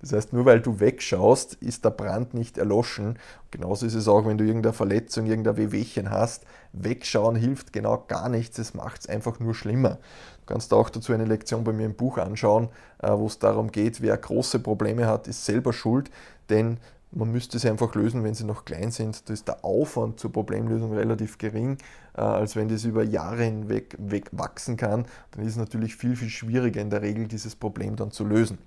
Das 0.00 0.12
heißt, 0.12 0.32
nur 0.32 0.44
weil 0.44 0.60
du 0.60 0.80
wegschaust, 0.80 1.54
ist 1.54 1.84
der 1.84 1.90
Brand 1.90 2.32
nicht 2.32 2.56
erloschen. 2.56 3.18
Genauso 3.50 3.84
ist 3.84 3.94
es 3.94 4.08
auch, 4.08 4.24
wenn 4.26 4.38
du 4.38 4.44
irgendeine 4.44 4.72
Verletzung, 4.72 5.26
irgendein 5.26 5.56
Wehwehchen 5.56 6.10
hast. 6.10 6.44
Wegschauen 6.72 7.36
hilft 7.36 7.72
genau 7.72 8.04
gar 8.06 8.28
nichts, 8.28 8.58
es 8.58 8.74
macht 8.74 9.02
es 9.02 9.08
einfach 9.08 9.40
nur 9.40 9.54
schlimmer. 9.54 9.98
Du 10.40 10.54
kannst 10.54 10.72
auch 10.72 10.88
dazu 10.88 11.12
eine 11.12 11.24
Lektion 11.24 11.64
bei 11.64 11.72
mir 11.72 11.84
im 11.84 11.94
Buch 11.94 12.16
anschauen, 12.16 12.68
äh, 13.02 13.10
wo 13.10 13.26
es 13.26 13.38
darum 13.38 13.72
geht, 13.72 14.00
wer 14.00 14.16
große 14.16 14.60
Probleme 14.60 15.06
hat, 15.06 15.28
ist 15.28 15.44
selber 15.44 15.72
schuld, 15.72 16.10
denn 16.48 16.78
man 17.10 17.32
müsste 17.32 17.58
sie 17.58 17.70
einfach 17.70 17.94
lösen, 17.94 18.22
wenn 18.22 18.34
sie 18.34 18.44
noch 18.44 18.64
klein 18.64 18.90
sind. 18.90 19.28
Da 19.28 19.32
ist 19.32 19.48
der 19.48 19.64
Aufwand 19.64 20.20
zur 20.20 20.32
Problemlösung 20.32 20.92
relativ 20.92 21.38
gering, 21.38 21.78
äh, 22.14 22.20
als 22.20 22.56
wenn 22.56 22.68
das 22.68 22.84
über 22.84 23.02
Jahre 23.02 23.44
hinweg 23.44 23.96
wachsen 24.32 24.76
kann. 24.76 25.06
Dann 25.30 25.44
ist 25.44 25.52
es 25.52 25.56
natürlich 25.56 25.96
viel, 25.96 26.16
viel 26.16 26.28
schwieriger 26.28 26.80
in 26.80 26.90
der 26.90 27.02
Regel, 27.02 27.26
dieses 27.26 27.56
Problem 27.56 27.96
dann 27.96 28.10
zu 28.10 28.24
lösen. 28.24 28.58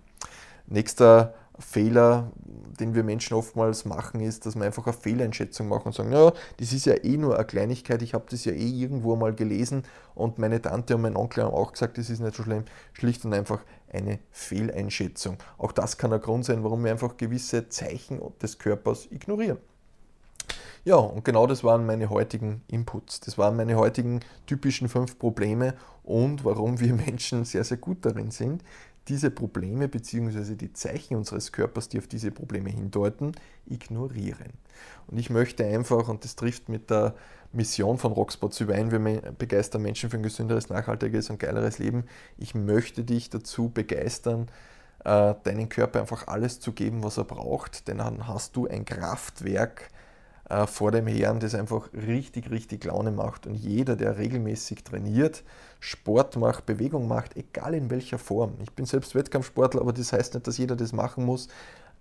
Nächster 0.68 1.34
Fehler, 1.62 2.32
den 2.80 2.96
wir 2.96 3.04
Menschen 3.04 3.36
oftmals 3.36 3.86
machen, 3.86 4.20
ist, 4.22 4.46
dass 4.46 4.56
wir 4.56 4.66
einfach 4.66 4.86
eine 4.86 4.94
Fehleinschätzung 4.94 5.68
machen 5.68 5.88
und 5.88 5.96
sagen, 5.96 6.12
ja, 6.12 6.32
das 6.58 6.74
ist 6.74 6.86
ja 6.86 6.96
eh 7.04 7.18
nur 7.18 7.36
eine 7.36 7.46
Kleinigkeit, 7.46 8.02
ich 8.02 8.14
habe 8.14 8.26
das 8.30 8.46
ja 8.46 8.52
eh 8.52 8.70
irgendwo 8.70 9.16
mal 9.16 9.34
gelesen 9.34 9.84
und 10.16 10.40
meine 10.40 10.62
Tante 10.62 10.96
und 10.96 11.02
mein 11.02 11.16
Onkel 11.16 11.44
haben 11.44 11.54
auch 11.54 11.72
gesagt, 11.74 11.98
das 11.98 12.10
ist 12.10 12.20
nicht 12.20 12.36
so 12.36 12.44
schlimm, 12.44 12.66
schlicht 12.94 13.24
und 13.26 13.34
einfach 13.34 13.62
eine 13.92 14.20
Fehleinschätzung. 14.32 15.38
Auch 15.58 15.72
das 15.72 15.98
kann 15.98 16.14
ein 16.14 16.22
Grund 16.22 16.46
sein, 16.46 16.64
warum 16.64 16.84
wir 16.84 16.92
einfach 16.92 17.18
gewisse 17.18 17.70
Zeichen 17.70 18.22
des 18.42 18.58
Körpers 18.58 19.08
ignorieren. 19.12 19.58
Ja, 20.84 20.96
und 20.96 21.24
genau 21.24 21.46
das 21.46 21.64
waren 21.64 21.86
meine 21.86 22.10
heutigen 22.10 22.64
Inputs. 22.68 23.20
Das 23.20 23.38
waren 23.38 23.56
meine 23.56 23.76
heutigen 23.76 24.22
typischen 24.48 24.90
fünf 24.90 25.20
Probleme 25.20 25.76
und 26.04 26.44
warum 26.44 26.80
wir 26.80 26.94
Menschen 26.96 27.46
sehr, 27.46 27.64
sehr 27.64 27.78
gut 27.78 28.00
darin 28.02 28.32
sind, 28.32 28.64
diese 29.08 29.32
Probleme 29.32 29.88
bzw. 29.88 30.56
die 30.56 30.74
Zeichen 30.74 31.16
unseres 31.16 31.52
Körpers, 31.52 31.90
die 31.90 31.98
auf 31.98 32.08
diese 32.08 32.32
Probleme 32.32 32.70
hindeuten, 32.70 33.34
ignorieren. 33.66 34.54
Und 35.08 35.18
ich 35.18 35.30
möchte 35.30 35.66
einfach, 35.66 36.08
und 36.08 36.24
das 36.24 36.36
trifft 36.36 36.70
mit 36.70 36.90
der 36.90 37.16
Mission 37.54 37.98
von 37.98 38.14
Rockspots 38.14 38.62
überein, 38.62 38.92
wir 38.92 39.00
begeistern 39.34 39.82
Menschen 39.82 40.10
für 40.10 40.18
ein 40.18 40.24
gesünderes, 40.24 40.70
nachhaltiges 40.70 41.30
und 41.30 41.40
geileres 41.40 41.80
Leben. 41.80 42.06
Ich 42.38 42.56
möchte 42.56 43.04
dich 43.04 43.30
dazu 43.30 43.70
begeistern, 43.70 44.48
äh, 45.04 45.34
deinen 45.44 45.68
Körper 45.68 46.00
einfach 46.00 46.28
alles 46.28 46.60
zu 46.60 46.72
geben, 46.72 47.04
was 47.04 47.18
er 47.18 47.26
braucht, 47.26 47.88
denn 47.88 47.98
dann 47.98 48.28
hast 48.28 48.56
du 48.56 48.68
ein 48.68 48.86
Kraftwerk, 48.86 49.90
äh, 50.52 50.68
vor 50.68 50.92
dem 50.92 51.08
Herrn, 51.08 51.40
das 51.40 51.56
einfach 51.56 51.90
richtig, 51.94 52.52
richtig 52.52 52.84
Laune 52.84 53.12
macht. 53.12 53.48
Und 53.48 53.56
jeder, 53.56 53.96
der 53.96 54.18
regelmäßig 54.18 54.84
trainiert, 54.84 55.44
Sport 55.80 56.36
macht, 56.36 56.66
Bewegung 56.66 57.08
macht, 57.08 57.38
egal 57.38 57.74
in 57.74 57.90
welcher 57.90 58.18
Form. 58.18 58.56
Ich 58.62 58.72
bin 58.74 58.86
selbst 58.86 59.16
Wettkampfsportler, 59.16 59.80
aber 59.80 59.94
das 59.94 60.12
heißt 60.12 60.34
nicht, 60.34 60.46
dass 60.46 60.58
jeder 60.58 60.76
das 60.76 60.92
machen 60.92 61.26
muss. 61.26 61.48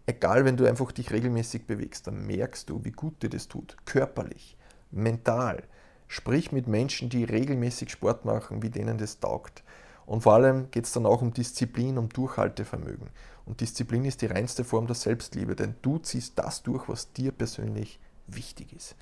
Egal, 0.04 0.44
wenn 0.44 0.56
du 0.56 0.66
einfach 0.66 0.90
dich 0.90 1.12
regelmäßig 1.12 1.68
bewegst, 1.68 2.08
dann 2.08 2.26
merkst 2.26 2.68
du, 2.68 2.84
wie 2.84 2.90
gut 2.90 3.22
dir 3.22 3.30
das 3.30 3.46
tut. 3.46 3.76
Körperlich, 3.84 4.56
mental. 4.90 5.62
Sprich 6.08 6.50
mit 6.50 6.66
Menschen, 6.66 7.08
die 7.08 7.22
regelmäßig 7.22 7.90
Sport 7.90 8.24
machen, 8.24 8.62
wie 8.64 8.70
denen 8.70 8.98
das 8.98 9.20
taugt. 9.20 9.62
Und 10.06 10.22
vor 10.22 10.34
allem 10.34 10.72
geht 10.72 10.86
es 10.86 10.92
dann 10.92 11.06
auch 11.06 11.22
um 11.22 11.32
Disziplin, 11.32 11.98
um 11.98 12.08
Durchhaltevermögen. 12.08 13.10
Und 13.46 13.60
Disziplin 13.60 14.04
ist 14.04 14.22
die 14.22 14.26
reinste 14.26 14.64
Form 14.64 14.88
der 14.88 14.96
Selbstliebe, 14.96 15.54
denn 15.54 15.76
du 15.82 15.98
ziehst 15.98 16.36
das 16.36 16.64
durch, 16.64 16.88
was 16.88 17.12
dir 17.12 17.30
persönlich 17.30 18.00
wichtig 18.34 18.72
ist. 18.72 18.96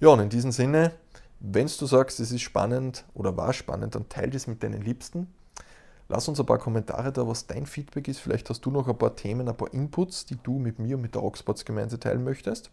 Ja, 0.00 0.08
und 0.08 0.20
in 0.20 0.28
diesem 0.28 0.52
Sinne, 0.52 0.92
wenn 1.40 1.66
du 1.66 1.86
sagst, 1.86 2.20
es 2.20 2.32
ist 2.32 2.42
spannend 2.42 3.04
oder 3.14 3.36
war 3.36 3.52
spannend, 3.52 3.94
dann 3.94 4.08
teile 4.08 4.30
das 4.30 4.46
mit 4.46 4.62
deinen 4.62 4.82
Liebsten. 4.82 5.26
Lass 6.08 6.26
uns 6.26 6.40
ein 6.40 6.46
paar 6.46 6.58
Kommentare 6.58 7.12
da, 7.12 7.28
was 7.28 7.46
dein 7.46 7.66
Feedback 7.66 8.08
ist. 8.08 8.18
Vielleicht 8.18 8.50
hast 8.50 8.62
du 8.62 8.72
noch 8.72 8.88
ein 8.88 8.98
paar 8.98 9.14
Themen, 9.14 9.48
ein 9.48 9.56
paar 9.56 9.72
Inputs, 9.72 10.26
die 10.26 10.36
du 10.42 10.58
mit 10.58 10.80
mir 10.80 10.96
und 10.96 11.02
mit 11.02 11.14
der 11.14 11.22
Rocksports 11.22 11.64
Gemeinde 11.64 12.00
teilen 12.00 12.24
möchtest. 12.24 12.72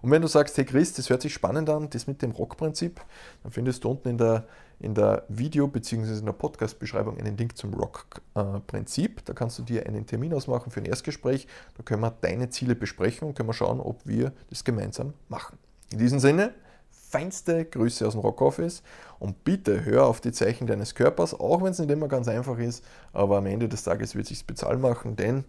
Und 0.00 0.10
wenn 0.10 0.22
du 0.22 0.28
sagst, 0.28 0.56
hey 0.56 0.64
Chris, 0.64 0.94
das 0.94 1.10
hört 1.10 1.20
sich 1.20 1.34
spannend 1.34 1.68
an, 1.68 1.90
das 1.90 2.06
mit 2.06 2.22
dem 2.22 2.30
Rockprinzip, 2.30 2.98
dann 3.42 3.52
findest 3.52 3.84
du 3.84 3.90
unten 3.90 4.08
in 4.08 4.16
der, 4.16 4.46
in 4.80 4.94
der 4.94 5.24
Video- 5.28 5.66
bzw. 5.66 6.18
in 6.18 6.26
der 6.26 6.32
Podcast-Beschreibung 6.32 7.18
einen 7.18 7.36
Link 7.36 7.56
zum 7.56 7.74
Rock-Prinzip. 7.74 9.24
Da 9.24 9.32
kannst 9.32 9.58
du 9.58 9.62
dir 9.62 9.86
einen 9.86 10.06
Termin 10.06 10.32
ausmachen 10.34 10.70
für 10.70 10.80
ein 10.80 10.86
Erstgespräch. 10.86 11.46
Da 11.76 11.82
können 11.82 12.02
wir 12.02 12.12
deine 12.20 12.50
Ziele 12.50 12.74
besprechen 12.74 13.28
und 13.28 13.34
können 13.34 13.48
wir 13.48 13.54
schauen, 13.54 13.80
ob 13.80 14.06
wir 14.06 14.32
das 14.50 14.64
gemeinsam 14.64 15.14
machen. 15.28 15.58
In 15.90 15.98
diesem 15.98 16.20
Sinne, 16.20 16.54
feinste 16.90 17.64
Grüße 17.64 18.06
aus 18.06 18.12
dem 18.12 18.20
Rockoffice 18.20 18.82
und 19.18 19.42
bitte 19.44 19.84
hör 19.84 20.06
auf 20.06 20.20
die 20.20 20.32
Zeichen 20.32 20.66
deines 20.66 20.94
Körpers, 20.94 21.34
auch 21.34 21.62
wenn 21.62 21.70
es 21.70 21.78
nicht 21.78 21.90
immer 21.90 22.08
ganz 22.08 22.28
einfach 22.28 22.58
ist, 22.58 22.84
aber 23.12 23.38
am 23.38 23.46
Ende 23.46 23.68
des 23.68 23.82
Tages 23.82 24.14
wird 24.14 24.24
es 24.24 24.28
sich 24.28 24.46
bezahlen 24.46 24.80
machen, 24.80 25.16
denn 25.16 25.44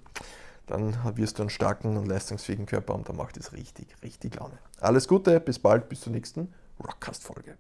dann 0.68 0.96
wirst 1.16 1.38
du 1.38 1.44
einen 1.44 1.50
starken 1.50 1.98
und 1.98 2.08
leistungsfähigen 2.08 2.66
Körper 2.66 2.96
und 2.96 3.10
dann 3.10 3.18
macht 3.18 3.36
es 3.38 3.54
richtig, 3.54 3.88
richtig 4.04 4.36
Laune. 4.36 4.58
Alles 4.80 5.08
Gute, 5.08 5.40
bis 5.40 5.60
bald, 5.60 5.90
bis 5.90 6.02
zur 6.02 6.14
nächsten 6.14 6.54
Rockcast-Folge. 6.82 7.58